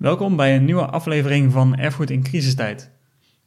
Welkom 0.00 0.36
bij 0.36 0.56
een 0.56 0.64
nieuwe 0.64 0.86
aflevering 0.86 1.52
van 1.52 1.76
Erfgoed 1.76 2.10
in 2.10 2.22
crisistijd. 2.22 2.90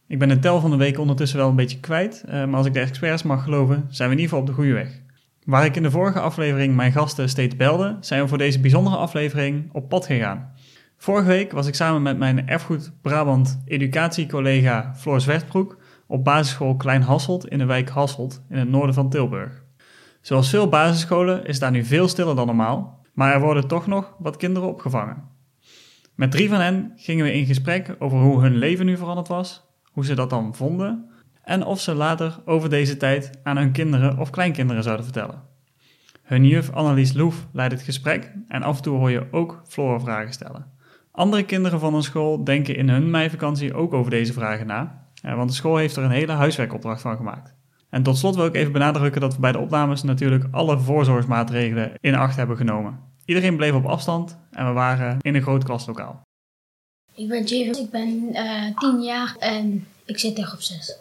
Ik 0.08 0.20
ben 0.20 0.28
de 0.28 0.40
tel 0.40 0.60
van 0.60 0.72
de 0.72 0.78
week 0.78 1.00
ondertussen 1.00 1.38
wel 1.38 1.50
een 1.50 1.56
beetje 1.56 1.80
kwijt, 1.80 2.24
eh, 2.24 2.46
maar 2.46 2.56
als 2.56 2.66
ik 2.66 2.74
de 2.74 2.80
experts 2.80 3.24
mag 3.24 3.44
geloven, 3.44 3.86
zijn 3.90 4.10
we 4.10 4.16
in 4.16 4.22
ieder 4.22 4.24
geval 4.24 4.40
op 4.40 4.46
de 4.46 4.54
goede 4.54 4.74
weg. 4.74 5.02
Waar 5.46 5.66
ik 5.66 5.76
in 5.76 5.84
de 5.84 5.92
vorige 5.92 6.20
aflevering 6.20 6.76
mijn 6.76 6.92
gasten 6.92 7.30
steeds 7.30 7.56
belde, 7.56 7.98
zijn 8.00 8.22
we 8.22 8.28
voor 8.28 8.38
deze 8.38 8.60
bijzondere 8.60 8.96
aflevering 8.96 9.70
op 9.72 9.90
pad 9.90 10.06
gegaan. 10.06 10.54
Vorige 10.98 11.28
week 11.28 11.52
was 11.52 11.68
ik 11.68 11.76
samen 11.76 12.02
met 12.02 12.18
mijn 12.18 12.48
Erfgoed 12.48 12.92
Brabant 13.02 13.62
educatiecollega 13.66 14.94
Floor 14.96 15.22
Zwertbroek 15.22 15.78
op 16.08 16.24
basisschool 16.24 16.76
Klein 16.76 17.02
Hasselt 17.02 17.48
in 17.48 17.58
de 17.58 17.66
wijk 17.66 17.90
Hasselt 17.90 18.44
in 18.50 18.58
het 18.58 18.70
noorden 18.70 18.96
van 18.96 19.10
Tilburg. 19.10 19.64
Zoals 20.22 20.50
veel 20.50 20.70
basisscholen 20.70 21.46
is 21.46 21.60
daar 21.60 21.72
nu 21.72 21.84
veel 21.84 22.08
stiller 22.08 22.36
dan 22.36 22.46
normaal, 22.46 23.06
maar 23.14 23.34
er 23.34 23.42
worden 23.42 23.68
toch 23.68 23.88
nog 23.88 24.16
wat 24.20 24.38
kinderen 24.38 24.70
opgevangen. 24.70 25.33
Met 26.16 26.32
drie 26.32 26.50
van 26.50 26.60
hen 26.60 26.92
gingen 26.96 27.26
we 27.26 27.34
in 27.34 27.46
gesprek 27.46 27.96
over 28.00 28.18
hoe 28.18 28.42
hun 28.42 28.56
leven 28.56 28.86
nu 28.86 28.98
veranderd 28.98 29.28
was, 29.28 29.66
hoe 29.92 30.06
ze 30.06 30.16
dat 30.16 30.30
dan 30.30 30.56
vonden 30.56 31.10
en 31.44 31.66
of 31.66 31.80
ze 31.80 31.94
later 31.94 32.42
over 32.46 32.70
deze 32.70 32.98
tijd 32.98 33.40
aan 33.44 33.58
hun 33.58 33.72
kinderen 33.72 34.20
of 34.20 34.30
kleinkinderen 34.30 34.84
zouden 34.84 35.06
vertellen. 35.06 35.42
Hun 36.24 36.46
juf 36.46 36.72
Annelies 36.72 37.14
Loef 37.14 37.48
leidt 37.54 37.74
het 37.74 37.82
gesprek 37.82 38.32
en 38.48 38.64
af 38.64 38.78
en 38.78 38.84
toe 38.84 38.98
hoor 38.98 39.12
je 39.12 39.28
ook 39.32 39.62
Floor 39.68 40.02
vragen 40.02 40.34
stellen. 40.34 40.72
Andere 41.12 41.44
kinderen 41.44 41.80
van 41.80 41.94
een 41.94 42.04
school 42.04 42.44
denken 42.44 42.76
in 42.76 42.90
hun 42.90 43.10
meivakantie 43.10 43.74
ook 43.74 43.94
over 43.94 44.12
deze 44.12 44.34
vragen 44.34 44.68
na, 44.68 45.08
want 45.22 45.50
de 45.50 45.56
school 45.56 45.78
heeft 45.78 45.96
er 45.96 46.04
een 46.04 46.12
hele 46.12 46.32
huiswerkopdracht 46.32 47.02
van 47.02 47.18
gemaakt. 47.18 47.56
En 47.90 48.04
tot 48.04 48.18
slot 48.18 48.36
wil 48.36 48.46
ik 48.46 48.56
even 48.56 48.72
benadrukken 48.72 49.22
dat 49.22 49.34
we 49.36 49.40
bij 49.40 49.52
de 49.52 49.60
opnames 49.60 50.04
natuurlijk 50.04 50.46
alle 50.52 50.80
voorzorgsmaatregelen 50.80 51.92
in 52.00 52.16
acht 52.16 52.36
hebben 52.36 52.58
genomen. 52.58 53.00
Iedereen 53.26 53.56
bleef 53.56 53.74
op 53.74 53.86
afstand 53.86 54.38
en 54.52 54.68
we 54.68 54.72
waren 54.72 55.18
in 55.22 55.36
een 55.36 55.42
groot 55.42 55.64
klaslokaal. 55.64 56.22
Ik 57.16 57.28
ben 57.28 57.44
Javen, 57.44 57.84
ik 57.84 57.90
ben 57.90 58.30
uh, 58.32 58.78
10 58.78 59.02
jaar 59.02 59.36
en 59.40 59.88
ik 60.06 60.20
zit 60.20 60.38
in 60.38 60.46
groep 60.46 60.62
6. 60.62 60.96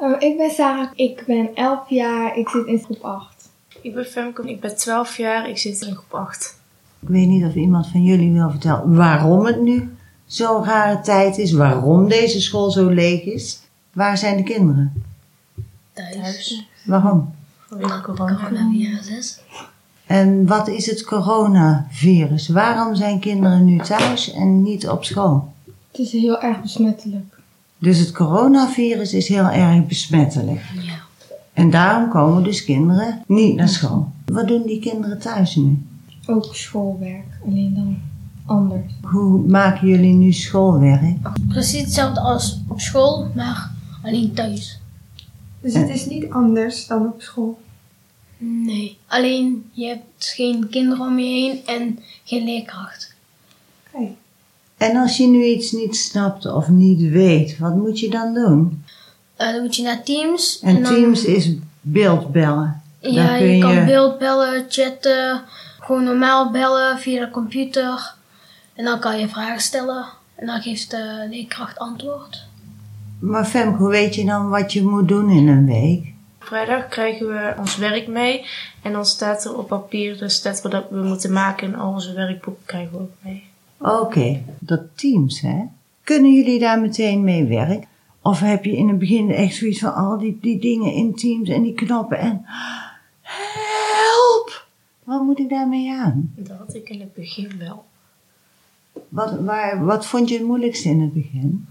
Uh, 0.00 0.16
ik 0.18 0.36
ben 0.36 0.50
Sarah, 0.50 0.90
ik 0.94 1.24
ben 1.26 1.54
11 1.54 1.88
jaar, 1.90 2.36
ik 2.36 2.48
zit 2.48 2.66
in 2.66 2.78
groep 2.78 3.00
8. 3.04 3.48
Ik 3.82 3.94
ben 3.94 4.04
Femke, 4.04 4.50
ik 4.50 4.60
ben 4.60 4.76
12 4.76 5.16
jaar, 5.16 5.48
ik 5.48 5.58
zit 5.58 5.80
in 5.82 5.94
groep 5.94 6.14
8. 6.14 6.58
Ik 7.00 7.08
weet 7.08 7.26
niet 7.26 7.44
of 7.44 7.54
iemand 7.54 7.86
van 7.86 8.02
jullie 8.02 8.32
wil 8.32 8.50
vertellen 8.50 8.96
waarom 8.96 9.46
het 9.46 9.60
nu 9.60 9.96
zo'n 10.26 10.64
rare 10.64 11.00
tijd 11.00 11.38
is, 11.38 11.52
waarom 11.52 12.08
deze 12.08 12.40
school 12.40 12.70
zo 12.70 12.88
leeg 12.88 13.22
is. 13.22 13.60
Waar 13.92 14.18
zijn 14.18 14.36
de 14.36 14.42
kinderen? 14.42 15.02
Thuis. 15.92 16.14
Thuis. 16.14 16.68
Waarom? 16.84 17.34
Vanwege 17.68 18.00
corona. 18.00 18.34
Coronavirus. 18.34 19.40
En 20.10 20.46
wat 20.46 20.68
is 20.68 20.86
het 20.86 21.04
coronavirus? 21.04 22.48
Waarom 22.48 22.94
zijn 22.94 23.18
kinderen 23.18 23.64
nu 23.64 23.78
thuis 23.78 24.32
en 24.32 24.62
niet 24.62 24.88
op 24.88 25.04
school? 25.04 25.52
Het 25.90 26.00
is 26.00 26.12
heel 26.12 26.40
erg 26.40 26.62
besmettelijk. 26.62 27.38
Dus 27.78 27.98
het 27.98 28.12
coronavirus 28.12 29.14
is 29.14 29.28
heel 29.28 29.48
erg 29.48 29.86
besmettelijk. 29.86 30.60
Ja. 30.80 30.92
En 31.52 31.70
daarom 31.70 32.08
komen 32.08 32.42
dus 32.42 32.64
kinderen 32.64 33.22
niet 33.26 33.56
naar 33.56 33.68
school. 33.68 34.08
Wat 34.24 34.48
doen 34.48 34.62
die 34.66 34.80
kinderen 34.80 35.18
thuis 35.18 35.56
nu? 35.56 35.82
Ook 36.26 36.54
schoolwerk, 36.54 37.26
alleen 37.46 37.74
dan 37.74 37.98
anders. 38.46 38.92
Hoe 39.02 39.38
maken 39.46 39.88
jullie 39.88 40.14
nu 40.14 40.32
schoolwerk? 40.32 41.16
Precies 41.48 41.80
hetzelfde 41.80 42.20
als 42.20 42.60
op 42.68 42.80
school, 42.80 43.26
maar 43.34 43.70
alleen 44.02 44.32
thuis. 44.32 44.80
Dus 45.60 45.74
het 45.74 45.88
is 45.88 46.06
niet 46.06 46.30
anders 46.30 46.86
dan 46.86 47.06
op 47.06 47.22
school. 47.22 47.58
Nee, 48.42 48.98
alleen 49.06 49.70
je 49.72 49.86
hebt 49.86 50.26
geen 50.34 50.68
kinderen 50.68 51.06
om 51.06 51.18
je 51.18 51.24
heen 51.28 51.60
en 51.66 51.98
geen 52.24 52.44
leerkracht. 52.44 53.14
Oké. 53.92 54.06
En 54.76 54.96
als 54.96 55.16
je 55.16 55.26
nu 55.26 55.44
iets 55.44 55.72
niet 55.72 55.96
snapt 55.96 56.46
of 56.52 56.68
niet 56.68 57.10
weet, 57.10 57.58
wat 57.58 57.74
moet 57.76 58.00
je 58.00 58.10
dan 58.10 58.34
doen? 58.34 58.84
Eh, 59.36 59.52
dan 59.52 59.62
moet 59.62 59.76
je 59.76 59.82
naar 59.82 60.02
Teams. 60.02 60.60
En 60.62 60.82
dan, 60.82 60.94
Teams 60.94 61.24
is 61.24 61.50
beeldbellen. 61.80 62.82
Ja, 63.00 63.36
kun 63.36 63.46
je 63.46 63.60
kan 63.60 63.74
je- 63.74 63.84
beeld 63.84 64.18
bellen, 64.18 64.64
chatten, 64.68 65.42
gewoon 65.80 66.04
normaal 66.04 66.50
bellen 66.50 66.98
via 66.98 67.24
de 67.24 67.30
computer. 67.30 68.14
En 68.74 68.84
dan 68.84 68.98
kan 69.00 69.18
je 69.18 69.28
vragen 69.28 69.60
stellen 69.60 70.04
en 70.34 70.46
dan 70.46 70.60
geeft 70.60 70.90
de 70.90 71.26
leerkracht 71.30 71.78
antwoord. 71.78 72.44
Maar 73.18 73.44
Femke, 73.44 73.76
hoe 73.78 73.90
weet 73.90 74.14
je 74.14 74.24
dan 74.24 74.48
wat 74.48 74.72
je 74.72 74.82
moet 74.82 75.08
doen 75.08 75.30
in 75.30 75.48
een 75.48 75.66
week? 75.66 76.12
Vrijdag 76.50 76.88
krijgen 76.88 77.26
we 77.26 77.54
ons 77.58 77.76
werk 77.76 78.08
mee 78.08 78.44
en 78.82 78.92
dan 78.92 79.06
staat 79.06 79.44
er 79.44 79.58
op 79.58 79.68
papier 79.68 80.18
dus 80.18 80.34
staat 80.34 80.62
wat 80.62 80.88
we 80.90 81.02
moeten 81.02 81.32
maken 81.32 81.72
en 81.72 81.80
al 81.80 81.92
onze 81.92 82.14
werkboeken 82.14 82.64
krijgen 82.64 82.92
we 82.92 82.98
ook 82.98 83.12
mee. 83.20 83.44
Oké, 83.78 84.42
dat 84.58 84.80
Teams, 84.94 85.40
hè? 85.40 85.64
Kunnen 86.04 86.32
jullie 86.32 86.58
daar 86.58 86.80
meteen 86.80 87.24
mee 87.24 87.44
werken? 87.44 87.88
Of 88.22 88.40
heb 88.40 88.64
je 88.64 88.76
in 88.76 88.88
het 88.88 88.98
begin 88.98 89.30
echt 89.30 89.54
zoiets 89.54 89.78
van 89.78 89.94
al 89.94 90.18
die, 90.18 90.38
die 90.40 90.58
dingen 90.58 90.92
in 90.92 91.14
Teams 91.14 91.48
en 91.48 91.62
die 91.62 91.74
knoppen 91.74 92.18
en... 92.18 92.44
Help! 93.22 94.66
Wat 95.04 95.22
moet 95.22 95.38
ik 95.38 95.48
daarmee 95.48 95.92
aan? 95.92 96.32
Dat 96.36 96.58
had 96.58 96.74
ik 96.74 96.88
in 96.88 97.00
het 97.00 97.14
begin 97.14 97.50
wel. 97.58 97.84
Wat, 99.08 99.40
waar, 99.40 99.84
wat 99.84 100.06
vond 100.06 100.28
je 100.28 100.34
het 100.36 100.46
moeilijkste 100.46 100.88
in 100.88 101.00
het 101.00 101.12
begin? 101.12 101.66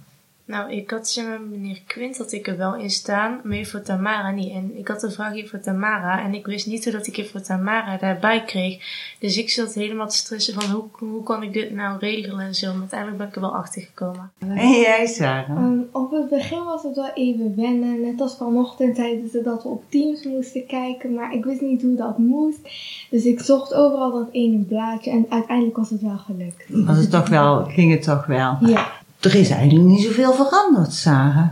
Nou, 0.49 0.71
ik 0.71 0.89
had 0.89 1.09
zeg 1.09 1.25
maar, 1.25 1.41
meneer 1.41 1.81
Quint 1.85 2.17
had 2.17 2.31
ik 2.31 2.47
er 2.47 2.57
wel 2.57 2.75
in 2.75 2.89
staan, 2.89 3.39
maar 3.43 3.65
voor 3.65 3.81
Tamara 3.81 4.31
niet. 4.31 4.51
En 4.51 4.77
ik 4.77 4.87
had 4.87 5.03
een 5.03 5.11
vraagje 5.11 5.47
voor 5.47 5.59
Tamara 5.59 6.23
en 6.23 6.33
ik 6.33 6.45
wist 6.45 6.67
niet 6.67 6.83
hoe 6.83 6.93
dat 6.93 7.07
ik 7.07 7.29
voor 7.31 7.41
Tamara 7.41 7.97
daarbij 7.97 8.43
kreeg. 8.43 8.77
Dus 9.19 9.37
ik 9.37 9.49
zat 9.49 9.73
helemaal 9.73 10.07
te 10.07 10.15
stressen 10.15 10.53
van 10.53 10.71
hoe, 10.71 10.83
hoe 11.09 11.23
kan 11.23 11.43
ik 11.43 11.53
dit 11.53 11.71
nou 11.71 11.97
regelen 11.99 12.45
en 12.45 12.55
zo. 12.55 12.71
Maar 12.71 12.79
uiteindelijk 12.79 13.19
ben 13.19 13.27
ik 13.27 13.35
er 13.35 13.41
wel 13.41 13.55
achter 13.55 13.81
gekomen. 13.81 14.31
En 14.39 14.69
jij, 14.69 15.05
Sarah? 15.05 15.49
Ehm, 15.49 15.79
op 15.91 16.11
het 16.11 16.29
begin 16.29 16.63
was 16.63 16.83
het 16.83 16.95
wel 16.95 17.11
even 17.13 17.55
wennen. 17.55 18.01
Net 18.01 18.21
als 18.21 18.37
vanochtend 18.37 18.95
zeiden 18.95 19.29
ze 19.29 19.41
dat 19.41 19.63
we 19.63 19.69
op 19.69 19.83
Teams 19.89 20.23
moesten 20.23 20.65
kijken. 20.65 21.13
Maar 21.13 21.33
ik 21.33 21.45
wist 21.45 21.61
niet 21.61 21.81
hoe 21.81 21.95
dat 21.95 22.17
moest. 22.17 22.59
Dus 23.09 23.25
ik 23.25 23.39
zocht 23.39 23.73
overal 23.73 24.11
dat 24.11 24.27
ene 24.31 24.57
blaadje. 24.57 25.11
En 25.11 25.25
uiteindelijk 25.29 25.77
was 25.77 25.89
het 25.89 26.01
wel 26.01 26.17
gelukt. 26.17 26.65
Was 26.67 26.97
het 26.97 27.11
toch 27.11 27.29
wel, 27.29 27.65
ging 27.65 27.91
het 27.91 28.03
toch 28.03 28.25
wel? 28.25 28.57
Ja. 28.61 28.98
Er 29.19 29.35
is 29.35 29.49
eigenlijk 29.49 29.87
niet 29.87 30.01
zoveel 30.01 30.33
veranderd, 30.33 30.93
Sarah. 30.93 31.47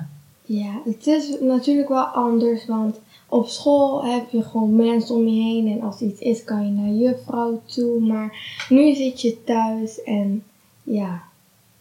Ja, 0.45 0.81
het 0.85 1.07
is 1.07 1.35
natuurlijk 1.41 1.89
wel 1.89 2.03
anders. 2.05 2.65
Want 2.65 2.99
op 3.29 3.47
school 3.47 4.05
heb 4.05 4.29
je 4.29 4.43
gewoon 4.43 4.75
mensen 4.75 5.15
om 5.15 5.27
je 5.27 5.41
heen. 5.43 5.67
En 5.67 5.81
als 5.81 6.01
er 6.01 6.07
iets 6.07 6.19
is, 6.21 6.43
kan 6.43 6.65
je 6.65 6.71
naar 6.71 6.93
juffrouw 6.93 7.61
toe. 7.65 7.99
Maar 7.99 8.37
nu 8.69 8.95
zit 8.95 9.21
je 9.21 9.43
thuis. 9.43 10.03
En 10.03 10.43
ja, 10.83 11.21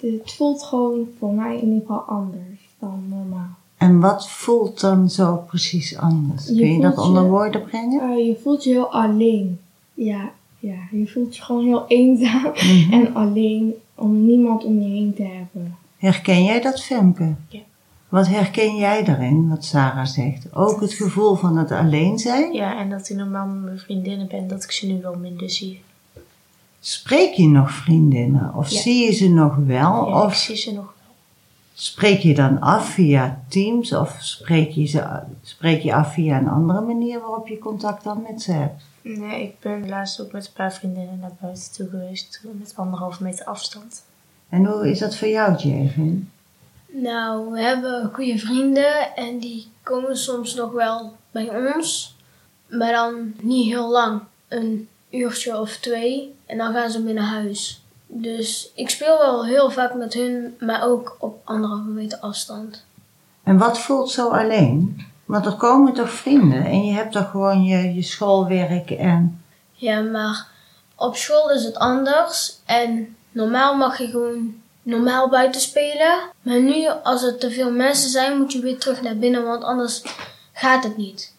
het 0.01 0.33
voelt 0.33 0.63
gewoon 0.63 1.09
voor 1.19 1.33
mij 1.35 1.57
in 1.57 1.65
ieder 1.69 1.81
geval 1.81 2.01
anders 2.01 2.61
dan 2.79 3.03
normaal. 3.09 3.49
En 3.77 4.01
wat 4.01 4.29
voelt 4.31 4.81
dan 4.81 5.11
zo 5.11 5.37
precies 5.47 5.97
anders? 5.99 6.47
Je 6.49 6.55
Kun 6.55 6.73
je 6.73 6.81
dat 6.81 6.99
onder 6.99 7.23
je- 7.23 7.29
woorden 7.29 7.63
brengen? 7.65 8.11
Uh, 8.11 8.27
je 8.27 8.37
voelt 8.43 8.65
je 8.65 8.71
heel 8.71 8.93
alleen. 8.93 9.61
Ja, 9.95 10.31
ja, 10.59 10.75
je 10.91 11.07
voelt 11.09 11.37
je 11.37 11.43
gewoon 11.43 11.65
heel 11.65 11.85
eenzaam 11.89 12.53
Mhm. 12.55 12.93
en 12.93 13.15
alleen 13.15 13.75
om 13.95 14.27
niemand 14.27 14.65
om 14.65 14.81
je 14.81 14.89
heen 14.89 15.15
te 15.15 15.23
hebben. 15.23 15.77
Herken 15.97 16.45
jij 16.45 16.61
dat, 16.61 16.83
Femke? 16.83 17.35
Ja. 17.49 17.61
Wat 18.09 18.29
herken 18.29 18.77
jij 18.77 19.05
daarin, 19.05 19.49
wat 19.49 19.65
Sarah 19.65 20.07
zegt? 20.07 20.55
Ook 20.55 20.81
het 20.81 20.93
gevoel 20.93 21.35
van 21.35 21.57
het 21.57 21.71
alleen 21.73 22.19
zijn? 22.19 22.53
Ja, 22.53 22.79
en 22.79 22.91
dat 22.91 23.09
ik 23.09 23.17
normaal 23.17 23.47
met 23.47 23.65
mijn 23.65 23.79
vriendinnen 23.79 24.29
ben, 24.29 24.49
dat 24.49 24.65
ik 24.65 24.71
ze 24.71 24.87
nu 24.87 25.01
wel 25.03 25.15
minder 25.15 25.51
zie. 25.51 25.81
Spreek 26.81 27.33
je 27.35 27.49
nog 27.49 27.71
vriendinnen? 27.71 28.53
Of 28.55 28.69
Ja. 28.71 28.81
zie 28.81 29.05
je 29.05 29.13
ze 29.13 29.29
nog 29.29 29.55
wel? 29.57 30.09
Ja, 30.09 30.19
ik 30.19 30.25
of 30.25 30.35
zie 30.35 30.57
ze 30.57 30.73
nog 30.73 30.85
wel. 30.85 30.95
Spreek 31.79 32.21
je 32.21 32.35
dan 32.35 32.61
af 32.61 32.89
via 32.89 33.43
Teams? 33.49 33.93
Of 33.93 34.17
spreek 34.21 34.71
je, 34.71 34.87
ze, 34.87 35.21
spreek 35.43 35.83
je 35.83 35.95
af 35.95 36.13
via 36.13 36.39
een 36.39 36.49
andere 36.49 36.81
manier 36.81 37.21
waarop 37.21 37.49
je 37.49 37.59
contact 37.59 38.05
dan 38.05 38.25
met 38.29 38.43
ze 38.43 38.53
hebt? 38.53 38.83
Nee, 39.03 39.43
ik 39.43 39.61
ben 39.61 39.89
laatst 39.89 40.21
ook 40.21 40.33
met 40.33 40.47
een 40.47 40.53
paar 40.53 40.73
vriendinnen 40.73 41.19
naar 41.19 41.37
buiten 41.41 41.73
toe 41.73 41.89
geweest, 41.89 42.41
met 42.53 42.73
anderhalve 42.77 43.23
meter 43.23 43.45
afstand. 43.45 44.05
En 44.49 44.65
hoe 44.65 44.91
is 44.91 44.99
dat 44.99 45.17
voor 45.17 45.29
jou, 45.29 45.57
Javin? 45.57 46.31
Nou, 46.87 47.51
we 47.51 47.61
hebben 47.61 48.11
goede 48.13 48.39
vrienden 48.39 49.17
en 49.17 49.39
die 49.39 49.67
komen 49.83 50.17
soms 50.17 50.55
nog 50.55 50.73
wel 50.73 51.17
bij 51.31 51.67
ons. 51.67 52.17
Maar 52.67 52.93
dan 52.93 53.35
niet 53.41 53.67
heel 53.67 53.91
lang. 53.91 54.21
Een 54.49 54.89
uurtje 55.11 55.61
of 55.61 55.77
twee. 55.77 56.35
En 56.47 56.59
dan 56.59 56.73
gaan 56.73 56.91
ze 56.91 57.03
weer 57.03 57.15
naar 57.15 57.25
huis. 57.25 57.85
Dus 58.07 58.71
ik 58.75 58.91
speel 58.91 59.19
wel 59.19 59.45
heel 59.45 59.71
vaak 59.71 59.95
met 59.95 60.15
hun, 60.15 60.57
maar 60.61 60.83
ook 60.83 61.17
op 61.19 61.41
anderhalve 61.45 61.89
meter 61.89 62.19
afstand. 62.19 62.85
En 63.43 63.59
wat 63.59 63.79
voelt 63.79 64.11
zo 64.11 64.29
alleen? 64.29 65.07
Want 65.25 65.47
er 65.47 65.57
komen 65.57 65.93
toch 65.93 66.11
vrienden 66.11 66.65
en 66.65 66.85
je 66.85 66.93
hebt 66.93 67.13
toch 67.13 67.31
gewoon 67.31 67.65
je, 67.65 67.95
je 67.95 68.03
schoolwerk 68.03 68.91
en... 68.91 69.41
Ja, 69.73 70.01
maar 70.01 70.47
op 70.95 71.17
school 71.17 71.51
is 71.51 71.65
het 71.65 71.77
anders. 71.77 72.59
En 72.65 73.17
normaal 73.31 73.77
mag 73.77 73.99
je 73.99 74.07
gewoon 74.07 74.55
normaal 74.83 75.29
buiten 75.29 75.61
spelen. 75.61 76.19
Maar 76.43 76.61
nu, 76.61 76.89
als 77.03 77.23
er 77.23 77.39
te 77.39 77.51
veel 77.51 77.71
mensen 77.73 78.11
zijn, 78.11 78.39
moet 78.39 78.53
je 78.53 78.61
weer 78.61 78.79
terug 78.79 79.03
naar 79.03 79.17
binnen, 79.17 79.45
want 79.45 79.65
anders 79.65 80.03
gaat 80.53 80.85
het 80.85 80.97
niet. 80.97 81.35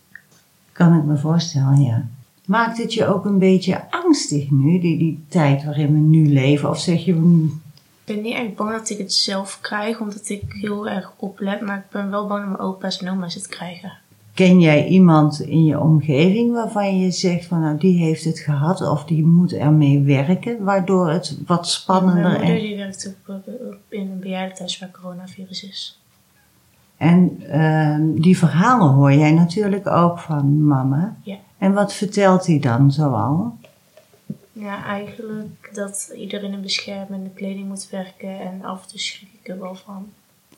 Kan 0.71 0.97
ik 0.97 1.03
me 1.03 1.17
voorstellen, 1.17 1.81
ja. 1.81 2.05
Maakt 2.47 2.77
het 2.77 2.93
je 2.93 3.05
ook 3.05 3.25
een 3.25 3.39
beetje 3.39 3.91
angstig 3.91 4.51
nu, 4.51 4.79
die, 4.79 4.97
die 4.97 5.25
tijd 5.27 5.63
waarin 5.63 5.93
we 5.93 5.99
nu 5.99 6.27
leven? 6.33 6.69
Of 6.69 6.79
zeg 6.79 7.05
je, 7.05 7.13
"Hmm, 7.13 7.61
Ik 8.05 8.15
ben 8.15 8.21
niet 8.23 8.33
echt 8.35 8.55
bang 8.55 8.71
dat 8.71 8.89
ik 8.89 8.97
het 8.97 9.13
zelf 9.13 9.59
krijg, 9.61 9.99
omdat 9.99 10.29
ik 10.29 10.41
heel 10.47 10.87
erg 10.87 11.11
oplet. 11.17 11.61
Maar 11.61 11.77
ik 11.77 11.91
ben 11.91 12.09
wel 12.09 12.27
bang 12.27 12.39
dat 12.41 12.49
mijn 12.57 12.69
opa's 12.69 12.97
en 12.99 13.09
oma's 13.11 13.33
het 13.33 13.47
krijgen. 13.47 13.91
Ken 14.33 14.59
jij 14.59 14.87
iemand 14.87 15.39
in 15.41 15.63
je 15.65 15.79
omgeving 15.79 16.51
waarvan 16.53 16.99
je 16.99 17.11
zegt 17.11 17.45
van 17.45 17.59
nou 17.61 17.77
die 17.77 17.97
heeft 17.97 18.23
het 18.23 18.39
gehad 18.39 18.81
of 18.89 19.03
die 19.05 19.23
moet 19.25 19.53
ermee 19.53 19.99
werken, 20.01 20.63
waardoor 20.63 21.09
het 21.09 21.37
wat 21.45 21.67
spannender 21.67 22.23
Mijn 22.23 22.33
moeder 22.37 22.55
en, 22.55 22.61
die 22.61 22.75
werkt 22.77 23.07
op, 23.27 23.35
op- 23.35 23.47
op- 23.47 23.77
in 23.89 24.11
een 24.11 24.19
bejaardentehuis 24.19 24.79
waar 24.79 24.91
coronavirus 25.01 25.63
is. 25.63 25.99
En 26.97 27.41
ehm, 27.49 28.21
die 28.21 28.37
verhalen 28.37 28.93
hoor 28.93 29.13
jij 29.13 29.31
natuurlijk 29.31 29.87
ook 29.87 30.19
van 30.19 30.65
mama. 30.65 31.15
Ja. 31.23 31.37
En 31.57 31.73
wat 31.73 31.93
vertelt 31.93 32.45
hij 32.45 32.59
dan 32.59 32.91
zoal? 32.91 33.57
Ja, 34.51 34.83
eigenlijk 34.83 35.69
dat 35.73 36.13
iedereen 36.15 36.53
in 36.53 36.61
beschermende 36.61 37.29
kleding 37.29 37.67
moet 37.67 37.89
werken 37.89 38.39
en 38.39 38.63
af 38.63 38.83
en 38.83 38.89
toe 38.89 38.99
schrik 38.99 39.29
ik 39.41 39.47
er 39.47 39.59
wel 39.59 39.75
van. 39.75 40.09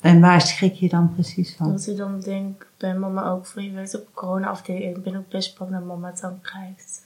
En 0.01 0.19
waar 0.19 0.41
schrik 0.41 0.73
je 0.73 0.89
dan 0.89 1.13
precies 1.13 1.55
van? 1.55 1.71
Dat 1.71 1.87
ik 1.87 1.97
dan 1.97 2.19
denk 2.19 2.67
bij 2.77 2.95
mama 2.95 3.29
ook 3.29 3.45
van 3.45 3.63
je 3.63 3.71
werkt 3.71 3.95
op 3.95 4.07
corona-afdeling. 4.13 4.97
Ik 4.97 5.03
ben 5.03 5.15
ook 5.15 5.29
best 5.29 5.57
bang 5.57 5.71
dat 5.71 5.83
mama 5.83 6.07
het 6.07 6.19
dan 6.19 6.41
krijgt. 6.41 7.03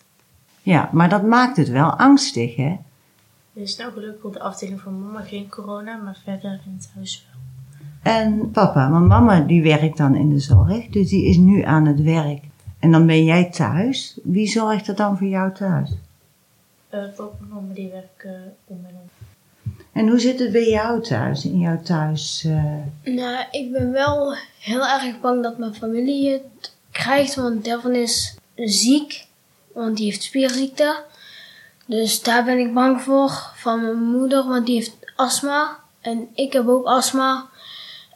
Ja, 0.61 0.89
maar 0.91 1.09
dat 1.09 1.23
maakt 1.23 1.57
het 1.57 1.69
wel 1.69 1.89
angstig, 1.89 2.55
hè? 2.55 2.77
Er 3.53 3.61
is 3.61 3.75
nou 3.75 3.91
gelukkig 3.91 4.23
op 4.23 4.33
de 4.33 4.39
afdeling 4.39 4.81
van 4.81 5.01
mama 5.01 5.21
geen 5.21 5.49
corona, 5.49 5.95
maar 5.95 6.17
verder 6.23 6.61
in 6.65 6.73
het 6.77 6.91
huis 6.95 7.27
wel. 7.31 7.41
En 8.03 8.51
papa, 8.51 8.89
want 8.89 9.07
mama 9.07 9.39
die 9.39 9.63
werkt 9.63 9.97
dan 9.97 10.15
in 10.15 10.29
de 10.29 10.39
zorg, 10.39 10.87
dus 10.87 11.09
die 11.09 11.25
is 11.25 11.37
nu 11.37 11.61
aan 11.61 11.85
het 11.85 12.01
werk. 12.01 12.43
En 12.79 12.91
dan 12.91 13.05
ben 13.05 13.23
jij 13.23 13.49
thuis. 13.51 14.19
Wie 14.23 14.47
zorgt 14.47 14.87
er 14.87 14.95
dan 14.95 15.17
voor 15.17 15.27
jou 15.27 15.53
thuis? 15.53 15.89
Eh 16.89 16.99
papa 17.15 17.35
en 17.41 17.47
mama 17.49 17.73
die 17.73 17.89
werken 17.89 18.53
om 18.65 18.77
en 18.87 18.95
om. 19.01 19.09
En 19.91 20.07
hoe 20.07 20.19
zit 20.19 20.39
het 20.39 20.51
bij 20.51 20.69
jou 20.69 21.01
thuis, 21.01 21.45
in 21.45 21.59
jouw 21.59 21.81
thuis? 21.81 22.43
eh, 22.47 23.13
Nou, 23.13 23.45
ik 23.51 23.71
ben 23.71 23.91
wel 23.91 24.33
heel 24.59 24.87
erg 24.87 25.19
bang 25.21 25.43
dat 25.43 25.57
mijn 25.57 25.73
familie 25.73 26.31
het 26.31 26.73
krijgt, 26.91 27.35
want 27.35 27.63
Devon 27.63 27.95
is 27.95 28.37
ziek, 28.55 29.27
want 29.73 29.97
die 29.97 30.05
heeft 30.05 30.23
spierziekte. 30.23 31.03
Dus 31.85 32.23
daar 32.23 32.43
ben 32.43 32.59
ik 32.59 32.73
bang 32.73 33.01
voor. 33.01 33.51
Van 33.55 33.81
mijn 33.81 34.03
moeder, 34.03 34.47
want 34.47 34.65
die 34.65 34.75
heeft 34.75 34.97
astma. 35.15 35.77
En 36.01 36.27
ik 36.33 36.53
heb 36.53 36.67
ook 36.67 36.85
astma. 36.85 37.45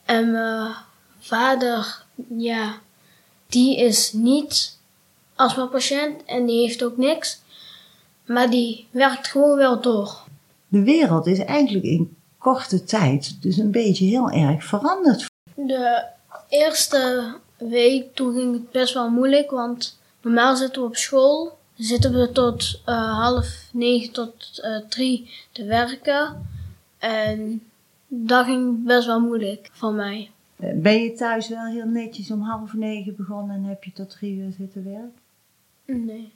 En 0.08 0.32
mijn 0.32 0.74
vader, 1.20 2.04
ja, 2.38 2.80
die 3.48 3.78
is 3.78 4.14
niet 4.14 4.78
astmapatiënt 5.36 6.26
en 6.26 6.46
die 6.46 6.62
heeft 6.62 6.84
ook 6.84 6.98
niks. 6.98 7.42
Maar 8.26 8.50
die 8.50 8.88
werkt 8.92 9.28
gewoon 9.28 9.58
wel 9.58 9.82
door. 9.82 10.24
De 10.68 10.84
wereld 10.84 11.28
is 11.28 11.40
eigenlijk 11.40 11.86
in 11.86 12.16
korte 12.38 12.84
tijd 12.84 13.42
dus 13.42 13.58
een 13.58 13.72
beetje 13.72 14.06
heel 14.06 14.30
erg 14.30 14.64
veranderd. 14.64 15.26
De 15.54 16.04
eerste 16.50 17.34
week 17.58 18.16
toen 18.16 18.34
ging 18.34 18.54
het 18.54 18.72
best 18.72 18.94
wel 18.94 19.10
moeilijk, 19.10 19.52
want 19.52 20.00
normaal 20.22 20.56
zitten 20.56 20.82
we 20.82 20.88
op 20.88 20.96
school. 20.96 21.58
Zitten 21.76 22.14
we 22.14 22.32
tot 22.32 22.82
eh, 22.86 23.20
half 23.20 23.48
negen 23.72 24.12
tot 24.12 24.60
eh, 24.62 24.78
drie 24.90 25.30
te 25.52 25.66
werken. 25.66 26.50
En 26.98 27.62
dat 28.08 28.46
ging 28.46 28.84
best 28.86 29.06
wel 29.08 29.20
moeilijk 29.22 29.70
voor 29.72 29.94
mij. 29.94 30.30
Eh, 30.56 30.70
Ben 30.76 31.02
je 31.04 31.14
thuis 31.14 31.50
wel 31.50 31.66
heel 31.66 31.86
netjes 31.88 32.32
om 32.32 32.42
half 32.42 32.74
negen 32.74 33.16
begonnen 33.16 33.56
en 33.56 33.64
heb 33.64 33.84
je 33.84 33.92
tot 33.94 34.10
drie 34.10 34.36
uur 34.38 34.52
zitten 34.58 34.84
werken? 34.84 36.06
Nee. 36.06 36.32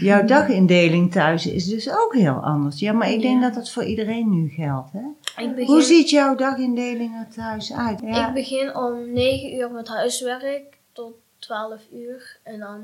Jouw 0.00 0.24
dagindeling 0.24 1.12
thuis 1.12 1.46
is 1.46 1.66
dus 1.66 1.90
ook 1.90 2.14
heel 2.14 2.34
anders. 2.44 2.78
Ja, 2.78 2.92
maar 2.92 3.10
ik 3.10 3.20
denk 3.20 3.40
Ja. 3.40 3.46
dat 3.46 3.54
dat 3.54 3.70
voor 3.70 3.84
iedereen 3.84 4.30
nu 4.30 4.48
geldt, 4.48 4.92
hè? 4.92 5.00
Begin, 5.48 5.66
Hoe 5.66 5.82
ziet 5.82 6.10
jouw 6.10 6.34
dagindeling 6.34 7.14
er 7.14 7.28
thuis 7.34 7.72
uit? 7.72 8.00
Ja. 8.00 8.28
ik 8.28 8.34
begin 8.34 8.76
om 8.76 9.12
9 9.12 9.54
uur 9.54 9.70
met 9.70 9.88
huiswerk 9.88 10.78
tot 10.92 11.12
12 11.38 11.82
uur. 11.92 12.38
En 12.42 12.58
dan 12.58 12.80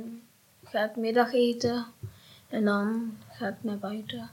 ga 0.65 0.85
ik 0.85 0.97
middageten. 0.97 1.85
En 2.49 2.65
dan 2.65 3.13
ga 3.31 3.49
ik 3.49 3.55
naar 3.61 3.79
buiten. 3.79 4.31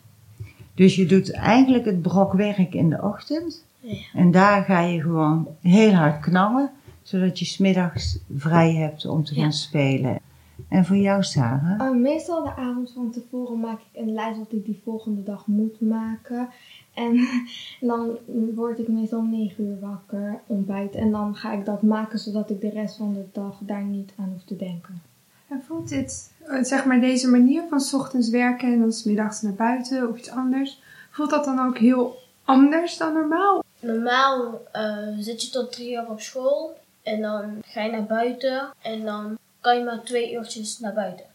Dus 0.76 0.96
je 0.96 1.06
doet 1.06 1.32
eigenlijk 1.32 1.86
het 1.86 2.02
brok 2.02 2.34
werk 2.34 2.74
in 2.74 2.90
de 2.90 3.02
ochtend. 3.02 3.66
Ja. 3.82 3.98
En 4.14 4.32
daar 4.32 4.64
ga 4.64 4.80
je 4.80 5.02
gewoon 5.02 5.48
heel 5.62 5.92
hard 5.94 6.20
knallen, 6.20 6.72
zodat 7.02 7.40
je 7.40 7.46
smiddags 7.46 8.20
vrij 8.38 8.74
hebt 8.74 9.06
om 9.06 9.24
te 9.24 9.36
Ja. 9.36 9.42
gaan 9.42 9.54
spelen. 9.54 10.20
En 10.68 10.86
voor 10.86 10.96
jou, 10.98 11.24
Sarah? 11.24 11.82
Uh, 11.82 12.02
meestal 12.02 12.44
de 12.44 12.56
avond 12.56 12.92
van 12.92 13.12
tevoren 13.12 13.60
maak 13.60 13.80
ik 13.80 14.02
een 14.02 14.14
lijst 14.14 14.38
wat 14.38 14.52
ik 14.52 14.66
die 14.66 14.82
volgende 14.84 15.24
dag 15.24 15.48
moet 15.48 15.82
maken. 15.82 16.50
En 16.94 17.28
dan 17.90 18.18
word 18.56 18.80
ik 18.80 18.88
meestal 18.88 19.20
om 19.20 19.30
9 19.30 19.64
uur 19.66 19.80
wakker, 19.80 20.40
ontbijt. 20.48 20.96
En 20.96 21.12
dan 21.12 21.36
ga 21.36 21.52
ik 21.54 21.66
dat 21.66 21.82
maken 21.82 22.20
zodat 22.20 22.50
ik 22.50 22.62
de 22.62 22.70
rest 22.70 22.98
van 22.98 23.14
de 23.14 23.26
dag 23.32 23.58
daar 23.62 23.84
niet 23.84 24.14
aan 24.20 24.30
hoef 24.32 24.44
te 24.44 24.56
denken. 24.56 25.02
En 25.48 25.62
voelt 25.68 25.90
dit, 25.90 26.34
eh, 26.48 26.64
zeg 26.64 26.86
maar 26.86 27.00
deze 27.00 27.30
manier 27.30 27.64
van 27.70 27.80
's 27.80 27.94
ochtends 27.94 28.30
werken 28.30 28.74
en 28.74 28.80
dan 28.80 28.92
's 28.92 29.04
middags 29.04 29.42
naar 29.42 29.54
buiten 29.54 30.10
of 30.10 30.18
iets 30.18 30.30
anders, 30.32 30.82
voelt 31.10 31.30
dat 31.30 31.46
dan 31.46 31.60
ook 31.60 31.78
heel 31.78 32.16
anders 32.44 32.98
dan 32.98 33.14
normaal? 33.14 33.61
Normaal 33.82 34.62
eh, 34.72 35.08
zit 35.20 35.42
je 35.42 35.50
tot 35.50 35.72
drie 35.72 35.94
uur 35.94 36.10
op 36.10 36.22
school 36.22 36.78
en 37.04 37.22
dan 37.22 37.62
ga 37.66 37.84
je 37.84 37.92
naar 37.92 38.06
buiten 38.06 38.74
en 38.82 39.06
dan 39.06 39.38
kan 39.60 39.78
je 39.78 39.84
maar 39.84 40.04
twee 40.04 40.34
uurtjes 40.34 40.80
naar 40.80 40.94
buiten, 40.94 41.26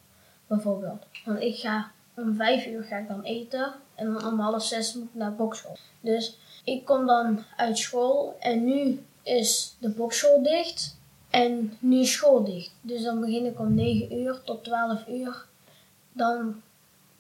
bijvoorbeeld. 0.47 1.03
Want 1.25 1.41
ik 1.41 1.57
ga 1.57 1.91
om 2.15 2.35
vijf 2.35 2.67
uur 2.67 2.83
ga 2.83 2.97
ik 2.97 3.09
dan 3.09 3.23
eten 3.23 3.73
en 3.95 4.13
dan 4.13 4.27
om 4.27 4.41
half 4.41 4.65
zes 4.65 4.95
moet 4.95 5.05
ik 5.05 5.15
naar 5.15 5.35
bokschool. 5.35 5.77
Dus 6.01 6.39
ik 6.65 6.85
kom 6.85 7.07
dan 7.07 7.45
uit 7.57 7.79
school 7.79 8.37
en 8.41 8.65
nu 8.65 9.05
is 9.23 9.77
de 9.79 9.89
bokschool 9.89 10.43
dicht 10.43 10.97
en 11.31 11.77
nu 11.79 11.99
is 11.99 12.13
school 12.13 12.45
dicht. 12.45 12.73
Dus 12.81 13.03
dan 13.03 13.21
begin 13.21 13.47
ik 13.47 13.59
om 13.59 13.75
9 13.75 14.19
uur 14.19 14.41
tot 14.45 14.65
12 14.65 15.07
uur. 15.09 15.47
Dan 16.13 16.63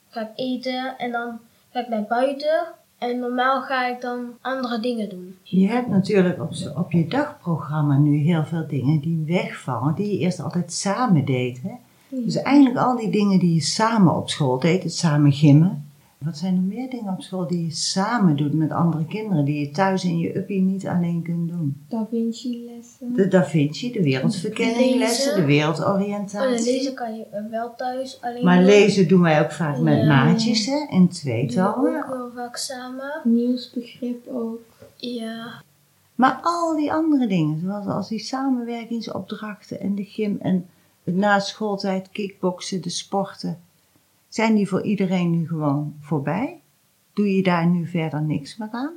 ga 0.08 0.20
ik 0.20 0.32
eten 0.34 0.98
en 0.98 1.12
dan 1.12 1.40
ga 1.72 1.80
ik 1.80 1.88
naar 1.88 2.04
buiten. 2.04 2.66
En 2.98 3.18
normaal 3.18 3.62
ga 3.62 3.86
ik 3.86 4.00
dan 4.00 4.24
andere 4.40 4.80
dingen 4.80 5.08
doen. 5.08 5.36
Je 5.42 5.68
hebt 5.68 5.88
natuurlijk 5.88 6.40
op, 6.40 6.50
op 6.76 6.92
je 6.92 7.06
dagprogramma 7.06 7.98
nu 7.98 8.16
heel 8.16 8.44
veel 8.44 8.66
dingen 8.68 9.00
die 9.00 9.24
wegvallen, 9.26 9.94
die 9.94 10.12
je 10.12 10.18
eerst 10.18 10.40
altijd 10.40 10.72
samen 10.72 11.24
deed. 11.24 11.62
Hè? 11.62 11.72
Dus 12.08 12.36
eigenlijk 12.36 12.76
al 12.76 12.96
die 12.96 13.10
dingen 13.10 13.38
die 13.38 13.54
je 13.54 13.60
samen 13.60 14.16
op 14.16 14.30
school 14.30 14.58
deed, 14.58 14.82
het 14.82 14.94
samen 14.94 15.32
gimmen. 15.32 15.85
Wat 16.18 16.36
zijn 16.36 16.54
er 16.56 16.62
meer 16.62 16.90
dingen 16.90 17.12
op 17.12 17.22
school 17.22 17.46
die 17.46 17.64
je 17.64 17.70
samen 17.70 18.36
doet 18.36 18.52
met 18.54 18.70
andere 18.70 19.06
kinderen, 19.06 19.44
die 19.44 19.60
je 19.60 19.70
thuis 19.70 20.04
in 20.04 20.18
je 20.18 20.36
uppie 20.36 20.60
niet 20.60 20.86
alleen 20.86 21.22
kunt 21.22 21.48
doen? 21.48 21.76
Da 21.88 22.06
Vinci 22.10 22.64
lessen. 22.76 23.12
De 23.14 23.28
Da 23.28 23.44
Vinci, 23.44 23.92
de 23.92 24.02
wereldverkenninglessen, 24.02 25.24
Lezen. 25.26 25.40
de 25.40 25.46
wereldoriëntatie. 25.46 26.56
En 26.56 26.62
lezen 26.74 26.94
kan 26.94 27.16
je 27.16 27.46
wel 27.50 27.74
thuis 27.76 28.18
alleen 28.20 28.44
Maar 28.44 28.56
doen. 28.56 28.64
lezen 28.66 29.08
doen 29.08 29.20
wij 29.20 29.40
ook 29.40 29.52
vaak 29.52 29.78
met 29.78 29.98
Ja. 29.98 30.06
maatjes, 30.06 30.66
hè, 30.66 30.86
in 30.90 31.08
tweetallen. 31.08 31.98
ook 31.98 32.06
heel 32.06 32.30
vaak 32.34 32.56
samen. 32.56 33.20
Nieuwsbegrip 33.24 34.26
ook. 34.28 34.60
Ja. 34.96 35.62
Maar 36.14 36.38
al 36.42 36.76
die 36.76 36.92
andere 36.92 37.26
dingen, 37.26 37.60
zoals 37.60 37.86
als 37.86 38.08
die 38.08 38.18
samenwerkingsopdrachten 38.18 39.80
en 39.80 39.94
de 39.94 40.04
gym 40.04 40.36
en 40.40 40.66
het 41.04 41.16
na 41.16 41.38
schooltijd 41.38 42.08
kickboksen, 42.12 42.82
de 42.82 42.90
sporten, 42.90 43.58
zijn 44.36 44.54
die 44.54 44.68
voor 44.68 44.82
iedereen 44.82 45.30
nu 45.30 45.46
gewoon 45.46 45.96
voorbij? 46.00 46.60
Doe 47.12 47.34
je 47.34 47.42
daar 47.42 47.66
nu 47.66 47.86
verder 47.86 48.22
niks 48.22 48.56
meer 48.56 48.68
aan? 48.70 48.94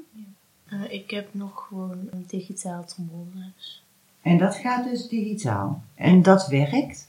Eh, 0.66 0.94
ik 0.94 1.12
heb 1.12 1.28
nog 1.32 1.66
gewoon 1.68 2.08
een 2.12 2.26
digitaal 2.28 2.86
trombones. 2.86 3.84
En 4.22 4.38
dat 4.38 4.56
gaat 4.56 4.84
dus 4.84 5.08
digitaal. 5.08 5.84
En 5.96 6.22
dat 6.22 6.48
werkt. 6.48 7.06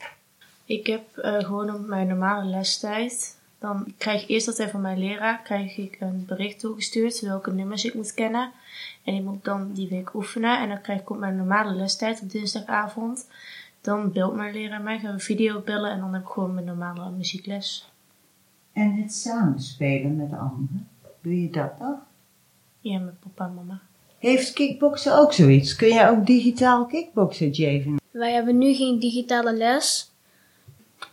Ik 0.64 0.86
heb 0.86 1.16
eh, 1.16 1.38
gewoon 1.38 1.74
op 1.74 1.86
mijn 1.86 2.06
normale 2.06 2.44
lestijd. 2.44 3.38
Dan 3.58 3.94
krijg 3.98 4.22
ik 4.22 4.28
eerst 4.28 4.48
altijd 4.48 4.70
van 4.70 4.80
mijn 4.80 4.98
leraar 4.98 5.42
krijg 5.42 5.76
ik 5.76 5.96
een 6.00 6.24
bericht 6.26 6.60
toegestuurd 6.60 7.20
welke 7.20 7.52
nummers 7.52 7.84
ik 7.84 7.94
moet 7.94 8.14
kennen. 8.14 8.52
En 9.04 9.14
ik 9.14 9.22
moet 9.22 9.44
dan 9.44 9.72
die 9.72 9.88
week 9.88 10.14
oefenen. 10.14 10.60
En 10.60 10.68
dan 10.68 10.80
krijg 10.80 11.00
ik 11.00 11.10
op 11.10 11.18
mijn 11.18 11.36
normale 11.36 11.74
lestijd 11.74 12.22
op 12.22 12.30
dinsdagavond. 12.30 13.26
Dan 13.80 14.12
belt 14.12 14.34
mijn 14.34 14.52
leraar 14.52 14.82
mij, 14.82 14.98
gaan 14.98 15.14
we 15.14 15.20
video 15.20 15.60
bellen 15.60 15.90
en 15.90 16.00
dan 16.00 16.12
heb 16.12 16.22
ik 16.22 16.28
gewoon 16.28 16.54
mijn 16.54 16.66
normale 16.66 17.10
muziekles. 17.10 17.89
En 18.72 18.94
het 18.94 19.12
samenspelen 19.12 20.16
met 20.16 20.32
anderen, 20.32 20.88
doe 21.22 21.42
je 21.42 21.50
dat 21.50 21.78
nog? 21.78 21.98
Ja, 22.80 22.98
met 22.98 23.20
papa 23.20 23.44
en 23.46 23.54
mama. 23.54 23.80
Heeft 24.18 24.52
kickboksen 24.52 25.18
ook 25.18 25.32
zoiets? 25.32 25.76
Kun 25.76 25.88
jij 25.88 26.10
ook 26.10 26.26
digitaal 26.26 26.86
kickboksen, 26.86 27.50
Javen? 27.50 27.96
Wij 28.10 28.32
hebben 28.32 28.58
nu 28.58 28.74
geen 28.74 28.98
digitale 28.98 29.52
les. 29.56 30.10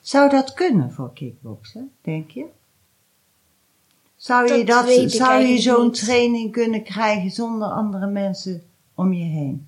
Zou 0.01 0.29
dat 0.29 0.53
kunnen 0.53 0.91
voor 0.91 1.13
kickboksen, 1.13 1.91
denk 2.01 2.31
je? 2.31 2.45
Zou 4.15 4.53
je, 4.53 4.65
Dat 4.65 5.11
zou 5.11 5.41
je 5.43 5.57
zo'n 5.57 5.83
niet. 5.85 5.93
training 6.05 6.51
kunnen 6.51 6.83
krijgen 6.83 7.31
zonder 7.31 7.67
andere 7.67 8.07
mensen 8.07 8.63
om 8.95 9.13
je 9.13 9.23
heen? 9.23 9.67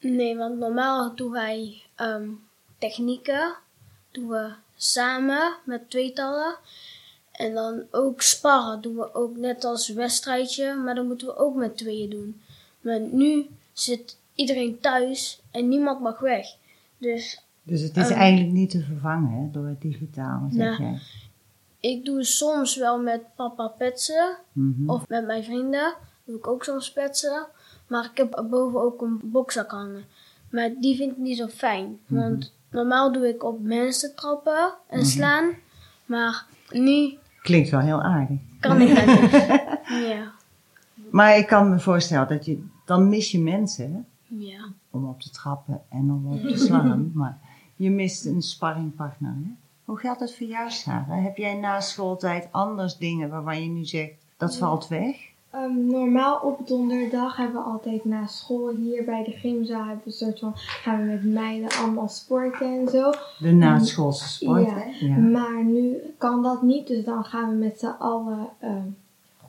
Nee, 0.00 0.36
want 0.36 0.58
normaal 0.58 1.14
doen 1.16 1.30
wij 1.32 1.82
ehm, 1.94 2.28
technieken. 2.78 3.54
Doen 4.10 4.28
we 4.28 4.52
samen 4.82 5.54
met 5.64 5.90
tweetallen. 5.90 6.56
En 7.32 7.54
dan 7.54 7.82
ook 7.90 8.22
sparren 8.22 8.80
doen 8.80 8.94
we 8.96 9.14
ook 9.14 9.36
net 9.36 9.64
als 9.64 9.88
wedstrijdje, 9.88 10.74
maar 10.74 10.94
dan 10.94 11.06
moeten 11.06 11.26
we 11.26 11.36
ook 11.36 11.54
met 11.54 11.76
tweeën 11.76 12.10
doen. 12.10 12.40
Maar 12.80 13.00
nu 13.00 13.46
zit 13.72 14.16
iedereen 14.34 14.80
thuis 14.80 15.40
en 15.50 15.68
niemand 15.68 16.00
mag 16.00 16.18
weg. 16.18 16.46
Dus 16.98 17.42
Dus 17.62 17.80
het 17.80 17.96
is 17.96 18.08
Ehm. 18.10 18.18
eigenlijk 18.18 18.52
niet 18.52 18.70
te 18.70 18.82
vervangen 18.82 19.42
hè, 19.42 19.50
door 19.50 19.66
het 19.66 19.80
digitale, 19.80 20.48
zeg 20.50 20.78
jij. 20.78 20.98
ik 21.80 22.04
doe 22.04 22.24
soms 22.24 22.76
wel 22.76 22.98
met 23.00 23.20
papa 23.36 23.68
petsen 23.68 24.36
Mhm. 24.52 24.90
of 24.90 25.08
met 25.08 25.26
mijn 25.26 25.44
vrienden. 25.44 25.94
Doe 26.24 26.36
ik 26.36 26.46
ook 26.46 26.64
soms 26.64 26.92
petsen. 26.92 27.46
Maar 27.86 28.04
ik 28.04 28.16
heb 28.16 28.46
boven 28.50 28.80
ook 28.80 29.02
een 29.02 29.20
bokzak 29.22 29.70
hangen. 29.70 30.04
Maar 30.50 30.70
die 30.80 30.96
vind 30.96 31.10
ik 31.12 31.18
niet 31.18 31.36
zo 31.36 31.46
fijn. 31.46 31.98
Want 32.06 32.52
normaal 32.70 33.12
doe 33.12 33.28
ik 33.28 33.44
op 33.44 33.60
mensen 33.60 34.14
trappen 34.16 34.74
en 34.88 35.06
slaan. 35.06 35.50
Maar 36.06 36.46
nu 36.70 37.18
Klinkt 37.42 37.70
wel 37.70 37.80
heel 37.80 38.02
aardig. 38.02 38.38
kan 38.60 38.80
ik 38.80 38.94
dat 38.94 39.06
niet. 39.20 39.30
Ja. 40.08 40.32
Maar 41.10 41.36
ik 41.36 41.46
kan 41.46 41.70
me 41.70 41.78
voorstellen 41.80 42.28
dat 42.28 42.44
je, 42.44 42.64
dan 42.84 43.08
mis 43.08 43.30
je 43.30 43.38
mensen 43.40 43.92
hè, 43.92 44.00
Ja. 44.36 44.64
om 44.90 45.08
op 45.08 45.20
te 45.20 45.30
trappen 45.30 45.80
en 45.88 46.10
om 46.10 46.32
op 46.32 46.40
te 46.42 46.56
slaan. 46.56 47.10
maar 47.14 47.38
je 47.76 47.90
mist 47.90 48.24
een 48.26 48.42
sparringpartner. 48.42 49.30
Hè? 49.30 49.50
Hoe 49.84 49.98
gaat 49.98 50.20
het 50.20 50.34
voor 50.36 50.46
jou, 50.46 50.70
Sarah? 50.70 51.22
Heb 51.24 51.36
jij 51.36 51.54
na 51.54 51.80
schooltijd 51.80 52.48
anders 52.50 52.96
dingen 52.96 53.28
waarvan 53.28 53.62
je 53.62 53.68
nu 53.68 53.84
zegt, 53.84 54.12
dat 54.36 54.56
valt 54.56 54.88
weg? 54.88 55.16
Ehm, 55.58 55.86
normaal 55.86 56.40
op 56.42 56.66
donderdag 56.66 57.36
hebben 57.36 57.62
we 57.62 57.68
altijd 57.68 58.04
na 58.04 58.26
school 58.26 58.68
hier 58.68 59.04
bij 59.04 59.24
de 59.24 59.30
gymzaal 59.30 59.84
hebben 59.84 60.04
we 60.04 60.10
een 60.10 60.12
soort 60.12 60.38
van 60.38 60.52
gaan 60.54 60.98
we 60.98 61.04
met 61.04 61.24
meiden 61.24 61.68
allemaal 61.82 62.08
sporten 62.08 62.78
en 62.80 62.88
zo. 62.88 63.12
De 63.38 63.52
naschoolse 63.52 64.28
sport, 64.28 64.66
Ja. 64.66 64.84
Ja. 65.00 65.16
Maar 65.16 65.64
nu 65.64 65.96
kan 66.18 66.42
dat 66.42 66.62
niet, 66.62 66.86
dus 66.86 67.04
dan 67.04 67.24
gaan 67.24 67.50
we 67.50 67.56
met 67.56 67.78
z'n 67.78 67.94
allen 67.98 68.48
ehm 68.58 68.88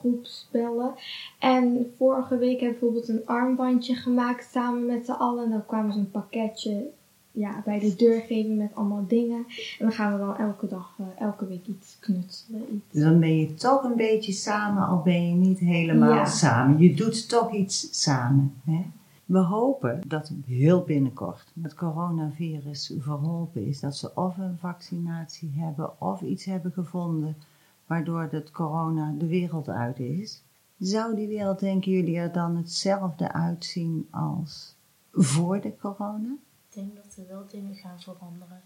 groepsbellen. 0.00 0.94
En 1.38 1.94
vorige 1.96 2.36
week 2.36 2.60
hebben 2.60 2.78
we 2.78 2.86
bijvoorbeeld 2.86 3.08
een 3.08 3.26
armbandje 3.26 3.94
gemaakt 3.94 4.48
samen 4.52 4.86
met 4.86 5.04
z'n 5.04 5.10
allen. 5.12 5.44
En 5.44 5.50
dan 5.50 5.66
kwamen 5.66 5.92
ze 5.92 5.98
een 5.98 6.10
pakketje 6.10 6.90
ja, 7.32 7.62
bij 7.64 7.78
de 7.78 7.96
deur 7.96 8.20
geven 8.20 8.56
met 8.56 8.74
allemaal 8.74 9.04
dingen. 9.08 9.44
En 9.78 9.86
dan 9.86 9.92
gaan 9.92 10.12
we 10.12 10.18
dan 10.18 10.36
elke 10.36 10.66
dag, 10.66 10.94
eh, 10.98 11.06
elke 11.18 11.46
week 11.46 11.66
iets 11.66 11.96
knutselen. 12.00 12.62
Iets. 12.74 12.84
Dus 12.92 13.02
dan 13.02 13.20
ben 13.20 13.36
je 13.38 13.54
toch 13.54 13.82
een 13.82 13.96
beetje 13.96 14.32
samen, 14.32 14.86
al 14.86 15.02
ben 15.02 15.28
je 15.28 15.34
niet 15.34 15.58
helemaal 15.58 16.14
Ja. 16.14 16.24
samen. 16.24 16.78
Je 16.78 16.94
doet 16.94 17.28
toch 17.28 17.52
iets 17.52 18.02
samen. 18.02 18.54
Hè? 18.64 18.84
We 19.24 19.38
hopen 19.38 20.00
dat 20.06 20.32
heel 20.46 20.82
binnenkort 20.82 21.52
het 21.62 21.74
coronavirus 21.74 22.92
verholpen 22.98 23.66
is. 23.66 23.80
Dat 23.80 23.96
ze 23.96 24.10
of 24.14 24.36
een 24.38 24.56
vaccinatie 24.58 25.50
hebben 25.56 26.00
of 26.00 26.20
iets 26.20 26.44
hebben 26.44 26.72
gevonden 26.72 27.36
waardoor 27.86 28.28
het 28.30 28.50
corona 28.50 29.14
de 29.18 29.26
wereld 29.26 29.68
uit 29.68 29.98
is. 29.98 30.42
Zou 30.78 31.14
die 31.14 31.28
wereld, 31.28 31.58
denken 31.60 31.92
jullie, 31.92 32.16
er 32.16 32.32
dan 32.32 32.56
hetzelfde 32.56 33.32
uitzien 33.32 34.08
als 34.10 34.74
voor 35.12 35.60
de 35.60 35.72
corona? 35.80 36.34
Ik 36.70 36.76
denk 36.76 36.96
dat 36.96 37.16
er 37.16 37.28
wel 37.28 37.44
dingen 37.50 37.74
gaan 37.74 38.00
veranderen. 38.00 38.62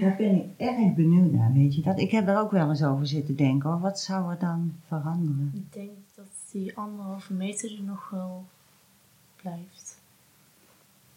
Daar 0.00 0.16
ben 0.16 0.34
ik 0.34 0.44
erg 0.56 0.94
benieuwd 0.94 1.32
naar, 1.32 1.52
weet 1.52 1.74
je 1.74 1.82
dat? 1.82 1.98
Ik 1.98 2.10
heb 2.10 2.28
er 2.28 2.38
ook 2.38 2.50
wel 2.50 2.68
eens 2.68 2.82
over 2.82 3.06
zitten 3.06 3.36
denken, 3.36 3.70
hoor. 3.70 3.80
wat 3.80 4.00
zou 4.00 4.30
er 4.30 4.38
dan 4.38 4.74
veranderen? 4.86 5.52
Ik 5.54 5.72
denk 5.72 5.90
dat 6.14 6.26
die 6.50 6.76
anderhalve 6.76 7.32
meter 7.32 7.72
er 7.76 7.82
nog 7.82 8.10
wel 8.10 8.44
blijft. 9.36 10.00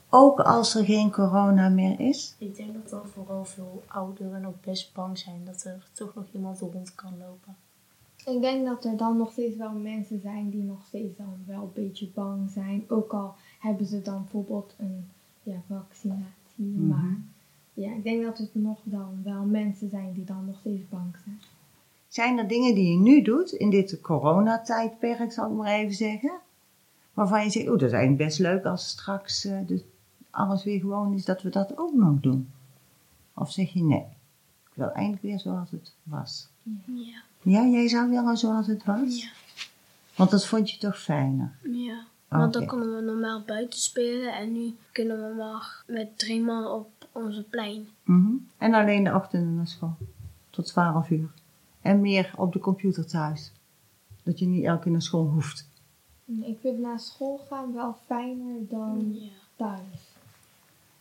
Ook 0.10 0.40
als 0.40 0.76
er 0.76 0.86
geen 0.86 1.12
corona 1.12 1.70
meer 1.70 2.00
is? 2.00 2.36
Ik 2.38 2.56
denk 2.56 2.74
dat 2.74 2.92
er 2.92 3.10
vooral 3.10 3.46
veel 3.46 3.84
ouderen 3.88 4.46
ook 4.46 4.62
best 4.62 4.94
bang 4.94 5.18
zijn 5.18 5.46
dat 5.46 5.64
er 5.64 5.88
toch 5.92 6.16
nog 6.16 6.26
iemand 6.32 6.60
rond 6.60 6.96
kan 6.96 7.18
lopen. 7.18 7.56
Ik 8.26 8.42
denk 8.42 8.66
dat 8.66 8.86
er 8.86 8.98
dan 8.98 9.18
nog 9.18 9.32
steeds 9.32 9.58
wel 9.58 9.72
mensen 9.72 10.22
zijn 10.22 10.50
die 10.50 10.64
nog 10.64 10.86
steeds 10.88 11.18
dan 11.18 11.44
wel 11.46 11.62
een 11.62 11.84
beetje 11.84 12.08
bang 12.14 12.52
zijn. 12.52 12.86
Ook 12.90 13.14
al 13.14 13.36
hebben 13.60 13.86
ze 13.86 14.02
dan 14.02 14.22
bijvoorbeeld 14.22 14.76
een 14.78 15.10
ja, 15.46 15.62
vaccinatie. 15.68 16.66
Maar 16.66 17.18
ja, 17.74 17.92
ik 17.92 18.04
denk 18.04 18.24
dat 18.24 18.38
het 18.38 18.56
nog 18.56 18.80
dan 18.84 19.22
wel 19.24 19.44
mensen 19.44 19.90
zijn 19.90 20.14
die 20.14 20.26
dan 20.26 20.46
nog 20.46 20.60
steeds 20.60 20.90
bang 20.90 21.16
zijn. 21.24 21.40
Zijn 22.08 22.38
er 22.38 22.48
dingen 22.48 22.76
die 22.76 22.92
je 22.92 22.98
nu 22.98 23.22
doet, 23.22 23.52
in 23.52 23.70
dit 23.70 24.02
coronatijdperk 24.02 25.32
zal 25.32 25.50
ik 25.50 25.58
maar 25.58 25.74
even 25.74 25.96
zeggen, 25.96 26.40
waarvan 27.14 27.44
je 27.44 27.50
zegt, 27.50 27.66
oh 27.66 27.72
dat 27.72 27.82
is 27.82 27.92
eigenlijk 27.92 28.24
best 28.24 28.40
leuk 28.40 28.66
als 28.66 28.88
straks 28.88 29.46
eh, 29.46 29.58
dus 29.66 29.82
alles 30.30 30.64
weer 30.64 30.80
gewoon 30.80 31.14
is, 31.14 31.26
dat 31.26 31.42
we 31.42 31.50
dat 31.50 31.78
ook 31.78 31.94
nog 31.94 32.20
doen? 32.20 32.50
Of 33.34 33.52
zeg 33.52 33.74
je 33.74 33.84
nee, 33.84 34.06
ik 34.64 34.74
wil 34.74 34.92
eigenlijk 34.92 35.22
weer 35.24 35.40
zoals 35.40 35.72
het 35.72 35.94
was? 36.04 36.48
Ja. 36.86 37.22
Ja, 37.42 37.66
jij 37.66 37.88
zou 37.88 38.10
willen 38.10 38.38
zoals 38.38 38.68
het 38.68 38.86
was? 38.86 39.22
Ja. 39.22 39.30
Want 40.16 40.32
dat 40.32 40.46
vond 40.46 40.72
je 40.72 40.78
toch 40.78 41.02
fijner? 41.02 41.56
Ja. 41.62 42.06
Want 42.38 42.54
dan 42.54 42.62
Oké. 42.62 42.72
konden 42.72 42.96
we 42.96 43.02
normaal 43.02 43.44
buiten 43.46 43.80
spelen 43.80 44.34
en 44.36 44.52
nu 44.52 44.76
kunnen 44.92 45.18
we 45.30 45.36
maar 45.36 45.84
met 45.88 46.18
drie 46.20 46.42
man 46.44 46.68
op 46.68 46.90
onze 47.12 47.44
plein. 47.44 47.88
Mhm. 48.04 48.32
En 48.58 48.74
alleen 48.74 49.04
de 49.04 49.14
ochtenden 49.14 49.56
naar 49.56 49.68
school. 49.68 49.96
Tot 50.50 50.66
12 50.66 51.10
uur. 51.10 51.30
En 51.82 52.02
meer 52.02 52.34
op 52.38 52.54
de 52.54 52.60
computer 52.60 53.06
thuis. 53.08 53.52
Dat 54.24 54.40
je 54.40 54.46
niet 54.46 54.64
elke 54.64 54.84
keer 54.84 54.92
naar 54.92 55.02
school 55.02 55.26
hoeft. 55.28 55.70
Ik 56.42 56.58
vind 56.62 56.80
na 56.80 56.98
school 56.98 57.38
gaan 57.50 57.74
wel 57.74 57.98
fijner 58.06 58.68
dan 58.70 59.08
Ja. 59.14 59.30
thuis. 59.56 60.14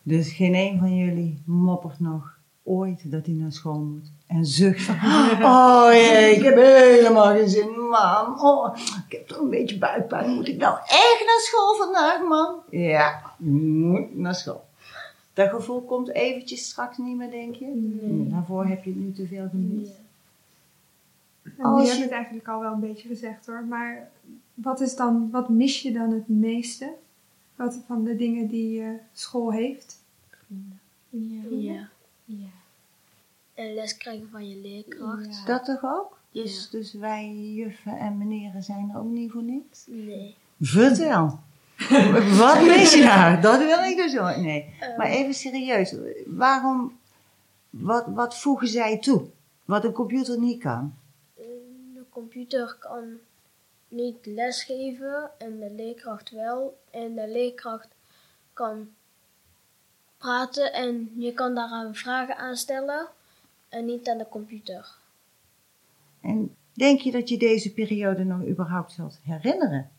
Dus 0.03 0.33
geen 0.33 0.55
een 0.55 0.79
van 0.79 0.97
jullie 0.97 1.43
moppert 1.45 2.01
nog 2.01 2.34
ooit 2.65 3.11
dat 3.11 3.27
hij 3.27 3.35
naar 3.35 3.53
school 3.53 3.79
moet. 3.79 4.11
En 4.27 4.47
zucht 4.47 4.83
van, 4.83 4.95
oh 5.53 5.89
jee, 5.93 6.37
ik 6.37 6.43
heb 6.43 6.55
helemaal 6.55 7.35
geen 7.35 7.49
zin, 7.49 7.81
mam. 7.81 8.41
Oh, 8.41 8.77
ik 9.07 9.13
heb 9.13 9.29
toch 9.29 9.39
een 9.39 9.51
beetje 9.51 9.79
buikpijn. 9.79 10.31
Moet 10.31 10.49
ik 10.49 10.57
nou 10.57 10.79
echt 10.79 11.23
naar 11.27 11.41
school 11.41 11.75
vandaag, 11.75 12.23
man? 12.29 12.55
Ja, 12.71 13.23
je 13.39 13.51
moet 13.51 14.17
naar 14.17 14.35
school. 14.35 14.65
Dat 15.33 15.49
gevoel 15.49 15.83
komt 15.83 16.09
eventjes 16.11 16.65
straks 16.65 16.99
niet 16.99 17.17
meer, 17.17 17.31
denk 17.31 17.55
je? 17.55 17.67
Nee. 17.67 18.29
Daarvoor 18.29 18.67
heb 18.67 18.85
je 18.85 18.91
het 18.91 18.99
nu 18.99 19.13
te 19.13 19.27
veel 19.27 19.49
gemist. 19.49 19.93
En 21.43 21.65
Als 21.65 21.83
je 21.83 21.89
hebt 21.89 22.03
het 22.03 22.13
eigenlijk 22.13 22.49
al 22.49 22.61
wel 22.61 22.73
een 22.73 22.81
beetje 22.81 23.09
gezegd 23.09 23.47
hoor. 23.47 23.65
Maar 23.69 24.11
wat, 24.55 24.81
is 24.81 24.97
dan, 24.97 25.31
wat 25.31 25.49
mis 25.49 25.83
je 25.83 25.93
dan 25.93 26.13
het 26.13 26.29
meeste? 26.29 26.93
Wat 27.57 27.79
van 27.87 28.05
de 28.05 28.17
dingen 28.17 28.49
die 28.49 28.83
eh, 28.83 28.89
school 29.13 29.53
heeft? 29.53 30.01
Ja. 31.11 31.41
Ja. 31.51 31.89
Ja. 32.25 32.49
En 33.55 33.75
les 33.75 33.97
krijgen 33.97 34.29
van 34.31 34.49
je 34.49 34.57
leerkracht. 34.57 35.37
Ja. 35.37 35.45
Dat 35.45 35.65
toch 35.65 35.83
ook? 35.83 36.19
Ja. 36.31 36.43
Dus, 36.43 36.71
dus 36.71 36.93
wij 36.93 37.33
juffen 37.35 37.99
en 37.99 38.19
meneren 38.19 38.63
zijn 38.63 38.91
er 38.91 38.99
ook 38.99 39.11
niet 39.11 39.31
voor 39.31 39.43
niks? 39.43 39.85
Nee. 39.87 40.37
Vertel. 40.61 41.39
Wat 42.39 42.63
mis 42.63 42.95
je 42.95 43.03
nou? 43.03 43.41
Dat 43.41 43.59
wil 43.59 43.79
ik 43.79 43.97
dus 43.97 44.13
wel. 44.13 44.41
Nee. 44.41 44.75
Maar 44.97 45.07
even 45.07 45.35
serieus. 45.35 45.95
Waarom, 46.27 46.99
wat, 47.71 48.05
wat 48.07 48.39
voegen 48.39 48.69
zij 48.69 48.99
toe? 48.99 49.27
Wat 49.65 49.85
een 49.85 49.93
computer 49.93 50.39
niet 50.39 50.61
kan? 50.61 50.95
De 51.95 52.05
computer 52.11 52.77
kan 52.79 53.05
niet 53.89 54.27
lesgeven 54.27 55.31
en 55.39 55.59
de 55.59 55.71
leerkracht 55.71 56.31
wel. 56.31 56.79
En 56.91 57.15
de 57.15 57.29
leerkracht 57.29 57.89
kan 58.53 58.89
praten 60.25 60.73
en 60.73 61.11
je 61.17 61.33
kan 61.33 61.55
daaraan 61.55 61.95
vragen 61.95 62.37
aan 62.37 62.57
stellen 62.57 63.07
en 63.69 63.85
niet 63.85 64.09
aan 64.09 64.19
de 64.19 64.29
computer. 64.29 64.97
En 66.21 66.55
denk 66.73 67.01
je 67.01 67.13
dat 67.13 67.29
je 67.29 67.39
deze 67.39 67.73
periode 67.73 68.25
nog 68.25 68.47
überhaupt 68.47 68.93
zult 68.93 69.19
herinneren? 69.23 69.91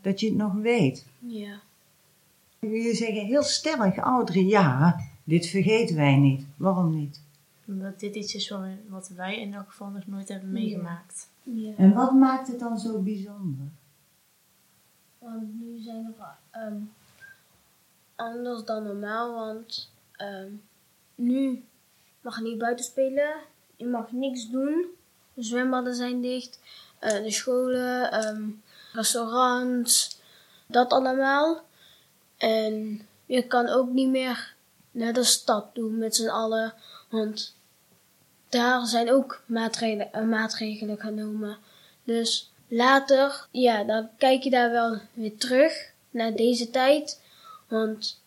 Dat 0.00 0.20
je 0.20 0.26
het 0.26 0.36
nog 0.36 0.52
weet? 0.52 1.06
Ja. 1.18 1.60
Jullie 2.58 2.94
zeggen 2.94 3.26
heel 3.26 3.42
stellig, 3.42 3.98
ouderen, 3.98 4.46
ja, 4.46 5.00
dit 5.24 5.46
vergeten 5.46 5.96
wij 5.96 6.16
niet. 6.16 6.46
Waarom 6.56 6.94
niet? 6.96 7.20
Omdat 7.66 8.00
dit 8.00 8.14
iets 8.14 8.34
is 8.34 8.54
wat 8.88 9.08
wij 9.08 9.40
in 9.40 9.54
elk 9.54 9.68
geval 9.68 9.88
nog 9.88 10.06
nooit 10.06 10.28
hebben 10.28 10.52
meegemaakt. 10.52 11.28
ja. 11.42 11.72
En 11.76 11.94
wat 11.94 12.12
maakt 12.12 12.48
het 12.48 12.58
dan 12.58 12.78
zo 12.78 12.98
bijzonder? 12.98 13.66
Want 15.18 15.60
nu 15.60 15.80
zijn 15.80 16.04
er 16.04 16.36
ehm, 16.50 16.76
anders 18.22 18.64
dan 18.64 18.82
normaal, 18.82 19.34
want 19.34 19.90
ehm, 20.12 20.50
nu 21.14 21.64
mag 22.20 22.36
je 22.36 22.42
niet 22.42 22.58
buiten 22.58 22.84
spelen, 22.84 23.34
je 23.76 23.86
mag 23.86 24.12
niks 24.12 24.50
doen. 24.50 24.86
De 25.34 25.42
zwembaden 25.42 25.94
zijn 25.94 26.20
dicht, 26.20 26.60
eh, 26.98 27.22
de 27.22 27.30
scholen, 27.30 28.12
ehm, 28.12 28.50
restaurants, 28.92 30.20
dat 30.66 30.92
allemaal. 30.92 31.64
En 32.36 33.06
je 33.26 33.46
kan 33.46 33.68
ook 33.68 33.88
niet 33.88 34.08
meer 34.08 34.54
naar 34.90 35.12
de 35.12 35.24
stad 35.24 35.74
doen 35.74 35.98
met 35.98 36.16
z'n 36.16 36.28
allen, 36.28 36.74
want 37.08 37.56
daar 38.48 38.86
zijn 38.86 39.12
ook 39.12 39.42
maatregelen, 39.46 40.12
eh, 40.12 40.22
maatregelen 40.22 40.98
genomen. 40.98 41.58
Dus 42.04 42.50
later, 42.68 43.46
ja, 43.50 43.84
dan 43.84 44.08
kijk 44.18 44.42
je 44.42 44.50
daar 44.50 44.70
wel 44.70 44.98
weer 45.12 45.36
terug 45.36 45.90
naar 46.10 46.34
deze 46.34 46.70
tijd. 46.70 47.21
Want 47.72 48.22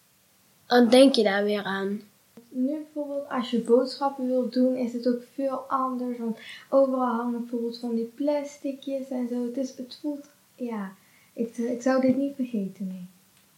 dan 0.65 0.89
denk 0.89 1.15
je 1.15 1.23
daar 1.23 1.43
weer 1.43 1.63
aan. 1.63 2.01
nu 2.49 2.71
bijvoorbeeld 2.71 3.29
als 3.29 3.49
je 3.49 3.61
boodschappen 3.61 4.27
wilt 4.27 4.53
doen, 4.53 4.75
is 4.75 4.93
het 4.93 5.07
ook 5.07 5.21
veel 5.33 5.57
anders. 5.57 6.17
Want 6.17 6.37
overal 6.69 7.15
hangen 7.15 7.39
bijvoorbeeld 7.39 7.79
van 7.79 7.95
die 7.95 8.11
plasticjes 8.15 9.09
en 9.09 9.27
zo. 9.27 9.45
Het, 9.45 9.57
is, 9.57 9.77
het 9.77 9.97
voelt, 10.01 10.29
ja, 10.55 10.91
ik, 11.33 11.57
ik 11.57 11.81
zou 11.81 12.01
dit 12.01 12.17
niet 12.17 12.35
vergeten, 12.35 12.87
nee. 12.87 13.07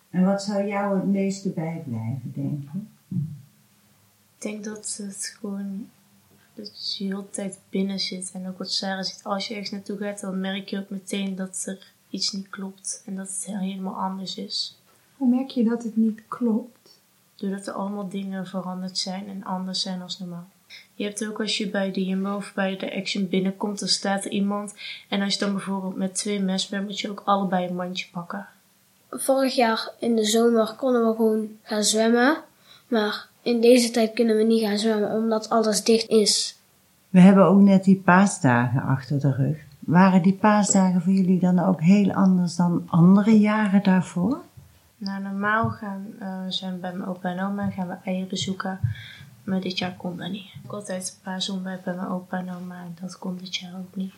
En 0.10 0.26
wat 0.26 0.44
zou 0.44 0.68
jou 0.68 0.96
het 0.96 1.08
meeste 1.08 1.50
bijblijven, 1.50 2.32
denk 2.36 2.64
je? 2.64 2.80
Ik 4.36 4.42
denk 4.42 4.64
dat 4.64 5.00
het 5.02 5.36
gewoon 5.40 5.90
dat 6.54 6.96
je 6.98 7.08
de 7.08 7.16
hele 7.16 7.30
tijd 7.30 7.60
binnen 7.70 8.00
zit. 8.00 8.32
En 8.34 8.48
ook 8.48 8.58
wat 8.58 8.72
Sarah 8.72 9.04
zegt, 9.04 9.24
als 9.24 9.48
je 9.48 9.54
ergens 9.54 9.72
naartoe 9.72 9.98
gaat, 9.98 10.20
dan 10.20 10.40
merk 10.40 10.70
je 10.70 10.80
ook 10.80 10.90
meteen 10.90 11.36
dat 11.36 11.64
er 11.66 11.94
iets 12.10 12.32
niet 12.32 12.50
klopt. 12.50 13.04
En 13.06 13.16
dat 13.16 13.28
het 13.28 13.46
helemaal 13.46 13.96
anders 13.96 14.38
is. 14.38 14.78
Hoe 15.18 15.30
merk 15.30 15.50
je 15.50 15.64
dat 15.64 15.84
het 15.84 15.96
niet 15.96 16.22
klopt? 16.28 17.00
Doordat 17.36 17.68
er 17.68 17.74
allemaal 17.74 18.10
dingen 18.10 18.48
veranderd 18.48 18.98
zijn 18.98 19.28
en 19.28 19.44
anders 19.44 19.82
zijn 19.82 20.02
als 20.02 20.20
normaal. 20.20 20.48
Je 20.96 21.04
hebt 21.04 21.28
ook 21.28 21.40
als 21.40 21.58
je 21.58 21.70
bij 21.70 21.92
de 21.92 22.06
Jumbo 22.06 22.36
of 22.36 22.54
bij 22.54 22.78
de 22.78 22.96
Action 22.96 23.30
binnenkomt, 23.30 23.80
dan 23.80 23.88
staat 23.88 24.26
er 24.26 24.32
iemand. 24.32 24.74
En 25.10 25.22
als 25.22 25.34
je 25.34 25.40
dan 25.40 25.52
bijvoorbeeld 25.52 25.96
met 25.96 26.16
twee 26.16 26.40
mensen 26.40 26.70
bent, 26.70 26.86
moet 26.86 27.00
je 27.00 27.10
ook 27.10 27.22
allebei 27.26 27.68
een 27.68 27.76
mandje 27.76 28.08
pakken. 28.12 28.48
Vorig 29.10 29.56
jaar 29.56 29.92
in 30.00 30.16
de 30.16 30.26
zomer 30.26 30.74
konden 30.78 31.08
we 31.08 31.16
gewoon 31.16 31.50
gaan 31.64 31.84
zwemmen. 31.84 32.38
Maar 32.88 33.28
in 33.42 33.62
deze 33.62 33.92
tijd 33.92 34.14
kunnen 34.14 34.38
we 34.38 34.44
niet 34.44 34.62
gaan 34.62 34.78
zwemmen 34.78 35.12
omdat 35.12 35.50
alles 35.50 35.84
dicht 35.84 36.10
is. 36.10 36.58
We 37.10 37.20
hebben 37.20 37.46
ook 37.46 37.60
net 37.60 37.84
die 37.84 38.02
paasdagen 38.06 38.82
achter 38.82 39.20
de 39.20 39.32
rug. 39.32 39.58
Waren 39.80 40.22
die 40.22 40.34
paasdagen 40.34 41.02
voor 41.02 41.14
jullie 41.14 41.40
dan 41.40 41.60
ook 41.60 41.82
heel 41.82 42.12
anders 42.12 42.56
dan 42.56 42.84
andere 42.88 43.40
jaren 43.40 43.84
daarvoor? 43.84 44.42
Nou, 44.98 45.24
normaal 45.24 45.70
gaan, 45.70 46.06
uh, 46.22 46.44
zijn 46.48 46.74
we 46.74 46.80
bij 46.80 46.94
mijn 46.94 47.10
opa 47.10 47.30
en 47.30 47.44
oma 47.44 47.64
en 47.64 47.72
gaan 47.72 47.88
we 47.88 47.98
eieren 48.04 48.30
bezoeken. 48.30 48.80
Maar 49.44 49.62
dit 49.62 49.78
jaar 49.78 49.96
kon 49.98 50.18
dat 50.18 50.32
niet. 50.32 50.54
Ik 50.64 50.72
altijd 50.72 51.16
een 51.16 51.24
paar 51.24 51.42
zondagen 51.42 51.82
bij 51.84 51.96
mijn 51.96 52.08
opa 52.08 52.38
en 52.38 52.54
oma 52.56 52.82
en 52.84 52.96
dat 53.02 53.18
kon 53.18 53.38
dit 53.38 53.56
jaar 53.56 53.78
ook 53.78 53.96
niet. 53.96 54.14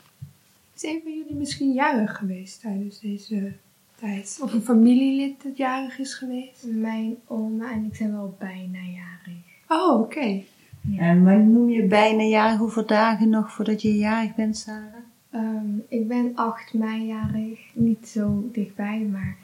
Is 0.75 0.83
een 0.83 0.99
van 1.03 1.17
jullie 1.17 1.35
misschien 1.35 1.73
jarig 1.73 2.17
geweest 2.17 2.61
tijdens 2.61 2.99
deze 2.99 3.53
tijd? 3.95 4.39
Of 4.41 4.53
een 4.53 4.61
familielid 4.61 5.43
dat 5.43 5.57
jarig 5.57 5.99
is 5.99 6.13
geweest? 6.13 6.65
Mijn 6.65 7.15
oma 7.25 7.71
en 7.71 7.85
ik 7.85 7.95
zijn 7.95 8.11
wel 8.11 8.35
bijna 8.39 8.79
jarig. 8.79 9.43
Oh, 9.67 9.99
oké. 9.99 10.41
Ja. 10.81 10.99
En 10.99 11.23
wat 11.23 11.37
noem 11.37 11.69
je 11.69 11.87
bijna 11.87 12.23
jarig? 12.23 12.59
Hoeveel 12.59 12.85
dagen 12.85 13.29
nog 13.29 13.51
voordat 13.51 13.81
je 13.81 13.97
jarig 13.97 14.35
bent, 14.35 14.57
Sarah? 14.57 14.93
Ehm, 15.29 15.77
ik 15.87 16.07
ben 16.07 16.31
8 16.35 16.73
mei 16.73 17.05
jarig, 17.05 17.59
niet 17.73 18.07
zo 18.07 18.49
dichtbij, 18.51 18.99
maar. 18.99 19.37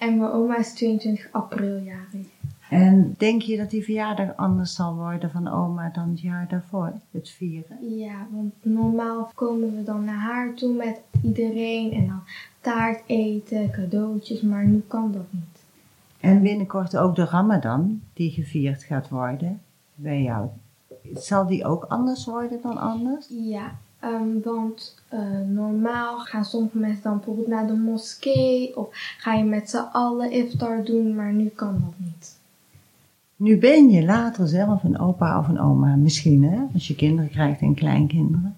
En 0.00 0.18
mijn 0.18 0.30
oma 0.30 0.58
is 0.58 0.72
22 0.72 1.28
april 1.32 1.78
jarig. 1.78 2.26
En 2.70 3.14
denk 3.18 3.42
je 3.42 3.56
dat 3.56 3.70
die 3.70 3.84
verjaardag 3.84 4.36
anders 4.36 4.74
zal 4.74 4.94
worden 4.94 5.30
van 5.30 5.48
oma 5.48 5.90
dan 5.92 6.08
het 6.08 6.20
jaar 6.20 6.48
daarvoor, 6.48 6.92
het 7.10 7.28
vieren? 7.28 7.96
Ja, 7.98 8.26
want 8.30 8.52
normaal 8.62 9.30
komen 9.34 9.76
we 9.76 9.82
dan 9.82 10.04
naar 10.04 10.18
haar 10.18 10.54
toe 10.54 10.74
met 10.74 11.00
iedereen 11.22 11.92
en 11.92 12.06
dan 12.06 12.22
taart 12.60 13.02
eten, 13.06 13.70
cadeautjes, 13.70 14.40
maar 14.40 14.66
nu 14.66 14.84
kan 14.86 15.12
dat 15.12 15.26
niet. 15.30 15.62
En 16.20 16.42
binnenkort 16.42 16.96
ook 16.96 17.14
de 17.14 17.24
Ramadan, 17.24 18.00
die 18.12 18.30
gevierd 18.30 18.82
gaat 18.82 19.08
worden 19.08 19.60
bij 19.94 20.22
jou. 20.22 20.48
Zal 21.14 21.46
die 21.46 21.64
ook 21.64 21.84
anders 21.84 22.24
worden 22.24 22.58
dan 22.62 22.76
anders? 22.76 23.26
Ja, 23.28 23.78
ehm, 24.00 24.40
want 24.42 24.94
eh, 25.08 25.20
normaal 25.48 26.18
gaan 26.18 26.44
sommige 26.44 26.78
mensen 26.78 27.02
dan 27.02 27.16
bijvoorbeeld 27.16 27.48
naar 27.48 27.66
de 27.66 27.72
moskee 27.72 28.76
of 28.76 28.88
ga 29.18 29.34
je 29.34 29.44
met 29.44 29.70
z'n 29.70 29.88
allen 29.92 30.32
iftar 30.32 30.84
doen, 30.84 31.14
maar 31.14 31.32
nu 31.32 31.46
kan 31.46 31.72
dat 31.72 32.06
niet. 32.06 32.38
Nu 33.36 33.58
ben 33.58 33.90
je 33.90 34.04
later 34.04 34.48
zelf 34.48 34.84
een 34.84 34.98
opa 34.98 35.38
of 35.38 35.48
een 35.48 35.60
oma, 35.60 35.96
misschien 35.96 36.44
hè, 36.44 36.62
als 36.74 36.88
je 36.88 36.94
kinderen 36.94 37.30
krijgt 37.30 37.60
en 37.60 37.74
kleinkinderen. 37.74 38.56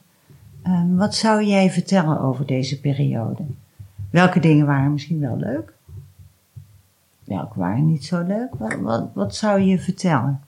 Ehm, 0.63 0.97
wat 0.97 1.15
zou 1.15 1.45
jij 1.45 1.71
vertellen 1.71 2.21
over 2.21 2.47
deze 2.47 2.81
periode? 2.81 3.43
Welke 4.11 4.41
dingen 4.41 4.67
waren 4.67 4.93
misschien 4.93 5.21
wel 5.21 5.37
leuk? 5.37 5.73
Welke 7.25 7.59
waren 7.59 7.87
niet 7.87 8.05
zo 8.05 8.23
leuk? 8.23 8.55
Wat, 8.55 8.75
wat, 8.81 9.09
wat 9.15 9.35
zou 9.35 9.61
je 9.61 9.79
vertellen? 9.79 10.41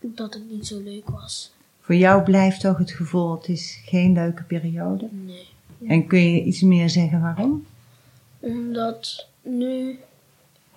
Dat 0.00 0.34
het 0.34 0.50
niet 0.50 0.66
zo 0.66 0.82
leuk 0.82 1.10
was. 1.10 1.52
Voor 1.88 1.96
jou 1.96 2.22
blijft 2.22 2.60
toch 2.60 2.78
het 2.78 2.90
gevoel, 2.90 3.32
het 3.32 3.48
is 3.48 3.80
geen 3.84 4.12
leuke 4.12 4.42
periode? 4.42 5.08
Nee. 5.10 5.48
En 5.86 6.06
kun 6.06 6.32
je 6.32 6.42
iets 6.42 6.60
meer 6.60 6.90
zeggen 6.90 7.20
waarom? 7.20 7.66
Omdat 8.40 9.26
nu 9.42 9.98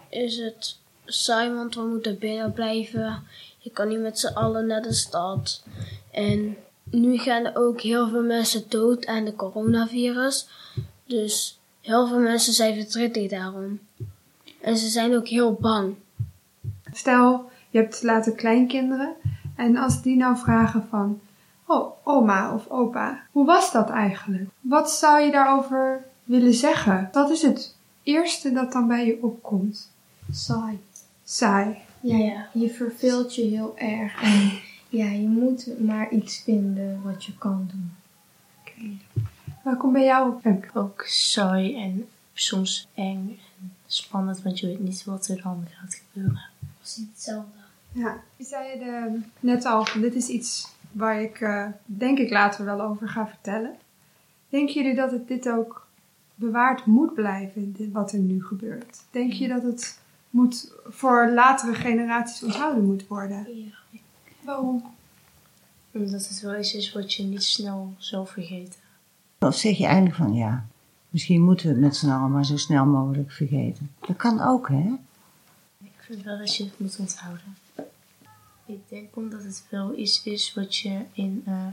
is 0.09 0.37
het 0.37 0.79
saai, 1.05 1.53
want 1.53 1.75
we 1.75 1.81
moeten 1.81 2.19
binnen 2.19 2.53
blijven. 2.53 3.23
Je 3.57 3.69
kan 3.69 3.87
niet 3.87 3.99
met 3.99 4.19
z'n 4.19 4.33
allen 4.33 4.67
naar 4.67 4.81
de 4.81 4.93
stad. 4.93 5.63
En 6.11 6.57
nu 6.83 7.17
gaan 7.17 7.45
er 7.45 7.55
ook 7.55 7.81
heel 7.81 8.09
veel 8.09 8.23
mensen 8.23 8.63
dood 8.67 9.05
aan 9.05 9.25
de 9.25 9.35
coronavirus. 9.35 10.47
Dus 11.05 11.59
heel 11.81 12.07
veel 12.07 12.19
mensen 12.19 12.53
zijn 12.53 12.75
verdrietig 12.75 13.29
daarom. 13.29 13.79
En 14.61 14.77
ze 14.77 14.87
zijn 14.87 15.15
ook 15.15 15.27
heel 15.27 15.53
bang. 15.53 15.95
Stel, 16.91 17.49
je 17.69 17.79
hebt 17.79 18.03
later 18.03 18.35
kleinkinderen. 18.35 19.15
En 19.61 19.77
als 19.77 20.01
die 20.01 20.15
nou 20.15 20.37
vragen 20.37 20.87
van... 20.89 21.19
Oh, 21.65 21.91
oma 22.03 22.53
of 22.53 22.67
opa, 22.69 23.23
hoe 23.31 23.45
was 23.45 23.71
dat 23.71 23.89
eigenlijk? 23.89 24.49
Wat 24.59 24.91
zou 24.91 25.21
je 25.21 25.31
daarover 25.31 26.05
willen 26.23 26.53
zeggen? 26.53 27.09
Wat 27.11 27.29
is 27.29 27.41
het 27.41 27.75
eerste 28.03 28.51
dat 28.51 28.71
dan 28.71 28.87
bij 28.87 29.05
je 29.05 29.23
opkomt? 29.23 29.91
Saai. 30.31 30.79
Saai. 31.23 31.77
Ja, 31.99 32.17
ja, 32.17 32.47
je 32.53 32.69
verveelt 32.69 33.35
je 33.35 33.41
heel 33.41 33.77
erg 33.77 34.21
en 34.21 34.51
ja, 34.99 35.05
je 35.05 35.27
moet 35.27 35.79
maar 35.79 36.11
iets 36.11 36.41
vinden 36.43 37.01
wat 37.03 37.23
je 37.23 37.37
kan 37.37 37.69
doen. 37.71 37.91
Waar 39.63 39.77
komt 39.77 39.93
bij 39.93 40.05
jou 40.05 40.33
op, 40.33 40.41
Femke? 40.41 40.79
Ook 40.79 41.03
saai 41.05 41.75
en 41.75 42.07
soms 42.33 42.87
eng 42.93 43.39
en 43.59 43.73
spannend, 43.85 44.41
want 44.41 44.59
je 44.59 44.67
weet 44.67 44.79
niet 44.79 45.03
wat 45.03 45.27
er 45.27 45.41
dan 45.41 45.67
gaat 45.69 45.95
gebeuren. 45.95 46.49
Precies 46.77 47.05
hetzelfde. 47.13 47.60
Ja, 47.91 48.21
je 48.35 48.43
zei 48.43 48.79
de, 48.79 49.19
net 49.39 49.65
al, 49.65 49.85
dit 49.99 50.15
is 50.15 50.27
iets 50.27 50.67
waar 50.91 51.21
ik 51.21 51.41
eh, 51.41 51.67
denk 51.85 52.17
ik 52.17 52.29
later 52.29 52.65
wel 52.65 52.81
over 52.81 53.09
ga 53.09 53.27
vertellen. 53.27 53.75
Denken 54.49 54.73
jullie 54.73 54.95
dat 54.95 55.11
het 55.11 55.27
dit 55.27 55.49
ook 55.49 55.87
bewaard 56.35 56.85
moet 56.85 57.13
blijven, 57.13 57.73
dit, 57.73 57.91
wat 57.91 58.11
er 58.11 58.19
nu 58.19 58.43
gebeurt? 58.43 59.01
Denk 59.11 59.33
je 59.33 59.47
dat 59.47 59.63
het 59.63 59.99
moet 60.29 60.73
voor 60.85 61.29
latere 61.29 61.73
generaties 61.73 62.43
onthouden 62.43 62.85
moet 62.85 63.07
worden? 63.07 63.57
Ja. 63.57 63.99
Waarom? 64.41 64.83
Omdat 65.91 66.27
het 66.27 66.41
wel 66.41 66.59
iets 66.59 66.73
is 66.73 66.91
wat 66.91 67.13
je 67.13 67.23
niet 67.23 67.43
snel 67.43 67.93
zal 67.97 68.25
vergeten. 68.25 68.79
Of 69.39 69.55
zeg 69.55 69.77
je 69.77 69.85
eigenlijk 69.85 70.15
van 70.15 70.33
ja, 70.33 70.65
misschien 71.09 71.41
moeten 71.41 71.67
we 71.67 71.71
het 71.71 71.81
met 71.81 71.95
z'n 71.95 72.09
allen 72.09 72.31
maar 72.31 72.45
zo 72.45 72.57
snel 72.57 72.85
mogelijk 72.85 73.31
vergeten. 73.31 73.91
Dat 74.07 74.15
kan 74.15 74.41
ook, 74.41 74.69
hè? 74.69 74.93
Ik 75.83 75.91
vind 75.97 76.23
wel 76.23 76.37
dat 76.37 76.55
je 76.55 76.63
het 76.63 76.79
moet 76.79 76.99
onthouden. 76.99 77.55
Ik 78.71 78.89
denk 78.89 79.15
omdat 79.15 79.43
het 79.43 79.65
wel 79.69 79.97
iets 79.97 80.23
is 80.23 80.53
wat 80.53 80.75
je 80.75 80.99
in 81.13 81.43
eh, 81.45 81.67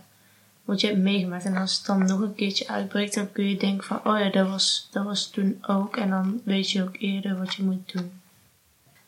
wat 0.65 0.81
je 0.81 0.87
hebt 0.87 0.99
meegemaakt. 0.99 1.45
En 1.45 1.57
als 1.57 1.77
het 1.77 1.87
dan 1.87 2.07
nog 2.07 2.21
een 2.21 2.35
keertje 2.35 2.69
uitbreekt, 2.69 3.15
dan 3.15 3.33
kun 3.33 3.49
je 3.49 3.57
denken 3.57 3.85
van 3.85 3.97
oh 3.97 4.19
ja, 4.19 4.31
dat 4.31 4.49
was, 4.49 4.89
dat 4.93 5.05
was 5.05 5.31
toen 5.31 5.59
ook. 5.67 5.97
En 5.97 6.11
dan 6.11 6.41
weet 6.45 6.71
je 6.71 6.83
ook 6.83 6.97
eerder 6.99 7.39
wat 7.39 7.55
je 7.55 7.63
moet 7.63 7.93
doen. 7.93 8.11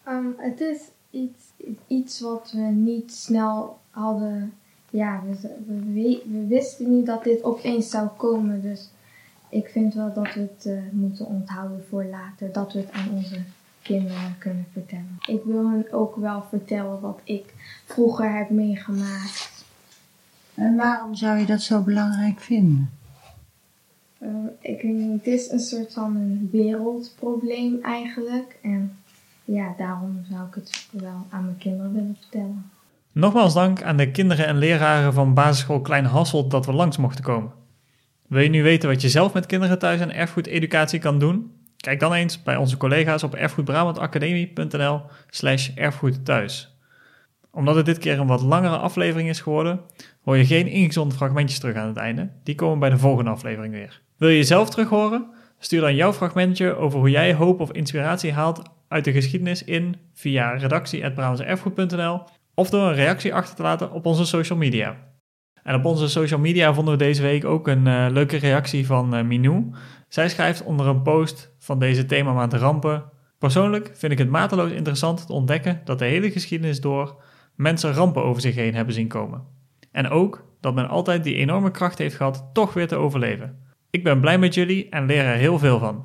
Ehm, 0.04 0.26
het 0.36 0.60
is 0.60 0.80
iets, 1.10 1.44
iets 1.86 2.20
wat 2.20 2.50
we 2.52 2.60
niet 2.60 3.12
snel 3.12 3.78
hadden. 3.90 4.52
Ja, 4.90 5.22
we, 5.24 5.54
we, 5.66 6.46
wisten 6.48 6.96
niet 6.96 7.06
dat 7.06 7.24
dit 7.24 7.42
opeens 7.42 7.90
zou 7.90 8.08
komen. 8.08 8.62
Dus 8.62 8.90
ik 9.48 9.68
vind 9.68 9.94
wel 9.94 10.12
dat 10.12 10.34
we 10.34 10.40
het 10.40 10.66
eh, 10.66 10.78
moeten 10.90 11.26
onthouden 11.26 11.84
voor 11.88 12.04
later. 12.04 12.52
Dat 12.52 12.72
we 12.72 12.78
het 12.78 12.92
aan 12.92 13.10
onze 13.10 13.40
kinderen 13.82 14.36
kunnen 14.38 14.66
vertellen. 14.72 15.18
Ik 15.26 15.40
wil 15.44 15.70
hen 15.70 15.92
ook 15.92 16.16
wel 16.16 16.44
vertellen 16.48 17.00
wat 17.00 17.20
ik 17.24 17.54
vroeger 17.84 18.36
heb 18.36 18.50
meegemaakt. 18.50 19.64
En 20.54 20.76
waarom 20.76 21.14
zou 21.14 21.38
je 21.38 21.46
dat 21.46 21.60
zo 21.60 21.80
belangrijk 21.80 22.40
vinden? 22.40 22.90
Eh, 24.18 24.28
ik 24.60 24.82
weet 24.82 24.94
niet, 24.94 25.24
het 25.24 25.26
is 25.26 25.50
een 25.50 25.60
soort 25.60 25.92
van 25.92 26.16
een 26.16 26.48
wereldprobleem 26.52 27.78
eigenlijk. 27.82 28.58
En 28.62 28.98
ja, 29.44 29.74
daarom 29.78 30.24
zou 30.30 30.46
ik 30.46 30.54
het 30.54 30.88
wel 30.90 31.26
aan 31.30 31.44
mijn 31.44 31.58
kinderen 31.58 31.92
willen 31.92 32.16
vertellen. 32.20 32.70
Nogmaals 33.12 33.54
dank 33.54 33.82
aan 33.82 33.96
de 33.96 34.10
kinderen 34.10 34.46
en 34.46 34.58
leraren 34.58 35.12
van 35.12 35.34
basisschool 35.34 35.80
Klein 35.80 36.04
Hasselt 36.04 36.50
dat 36.50 36.66
we 36.66 36.72
langs 36.72 36.96
mochten 36.96 37.24
komen. 37.24 37.52
Wil 38.26 38.42
je 38.42 38.48
nu 38.48 38.62
weten 38.62 38.88
wat 38.88 39.02
je 39.02 39.08
zelf 39.08 39.32
met 39.32 39.46
kinderen 39.46 39.78
thuis 39.78 40.00
en 40.00 40.14
erfgoededucatie 40.14 40.98
kan 40.98 41.18
doen? 41.18 41.52
Kijk 41.80 42.00
dan 42.00 42.12
eens 42.12 42.42
bij 42.42 42.56
onze 42.56 42.76
collega's 42.76 43.22
op 43.22 43.34
erfgoedbrabantacademie.nl 43.34 45.02
slash 45.30 45.70
erfgoedthuis. 45.74 46.74
Omdat 47.50 47.74
het 47.74 47.86
dit 47.86 47.98
keer 47.98 48.18
een 48.18 48.26
wat 48.26 48.42
langere 48.42 48.76
aflevering 48.76 49.28
is 49.28 49.40
geworden, 49.40 49.80
hoor 50.22 50.36
je 50.36 50.46
geen 50.46 50.66
ingezonden 50.66 51.16
fragmentjes 51.16 51.58
terug 51.58 51.76
aan 51.76 51.88
het 51.88 51.96
einde. 51.96 52.28
Die 52.44 52.54
komen 52.54 52.78
bij 52.78 52.90
de 52.90 52.98
volgende 52.98 53.30
aflevering 53.30 53.74
weer. 53.74 54.00
Wil 54.16 54.28
je 54.28 54.36
jezelf 54.36 54.70
terug 54.70 54.88
horen? 54.88 55.26
Stuur 55.58 55.80
dan 55.80 55.94
jouw 55.94 56.12
fragmentje 56.12 56.76
over 56.76 56.98
hoe 56.98 57.10
jij 57.10 57.34
hoop 57.34 57.60
of 57.60 57.72
inspiratie 57.72 58.32
haalt 58.32 58.62
uit 58.88 59.04
de 59.04 59.12
geschiedenis 59.12 59.64
in 59.64 59.96
via 60.14 60.50
redactie.brabantserfgoed.nl 60.50 62.22
of 62.54 62.70
door 62.70 62.88
een 62.88 62.94
reactie 62.94 63.34
achter 63.34 63.56
te 63.56 63.62
laten 63.62 63.92
op 63.92 64.06
onze 64.06 64.24
social 64.24 64.58
media. 64.58 64.96
En 65.62 65.74
op 65.74 65.84
onze 65.84 66.08
social 66.08 66.40
media 66.40 66.74
vonden 66.74 66.98
we 66.98 67.04
deze 67.04 67.22
week 67.22 67.44
ook 67.44 67.68
een 67.68 67.86
uh, 67.86 68.06
leuke 68.10 68.36
reactie 68.36 68.86
van 68.86 69.16
uh, 69.16 69.22
Minou. 69.22 69.70
Zij 70.08 70.28
schrijft 70.28 70.62
onder 70.62 70.86
een 70.86 71.02
post 71.02 71.54
van 71.58 71.78
deze 71.78 72.06
themamaand 72.06 72.52
rampen. 72.52 73.04
Persoonlijk 73.38 73.90
vind 73.94 74.12
ik 74.12 74.18
het 74.18 74.30
mateloos 74.30 74.70
interessant 74.70 75.26
te 75.26 75.32
ontdekken 75.32 75.80
dat 75.84 75.98
de 75.98 76.04
hele 76.04 76.30
geschiedenis 76.30 76.80
door 76.80 77.22
mensen 77.54 77.92
rampen 77.92 78.24
over 78.24 78.42
zich 78.42 78.54
heen 78.54 78.74
hebben 78.74 78.94
zien 78.94 79.08
komen. 79.08 79.42
En 79.92 80.08
ook 80.08 80.44
dat 80.60 80.74
men 80.74 80.88
altijd 80.88 81.24
die 81.24 81.34
enorme 81.34 81.70
kracht 81.70 81.98
heeft 81.98 82.16
gehad 82.16 82.50
toch 82.52 82.72
weer 82.72 82.88
te 82.88 82.96
overleven. 82.96 83.58
Ik 83.90 84.04
ben 84.04 84.20
blij 84.20 84.38
met 84.38 84.54
jullie 84.54 84.88
en 84.88 85.06
leer 85.06 85.24
er 85.24 85.36
heel 85.36 85.58
veel 85.58 85.78
van. 85.78 86.04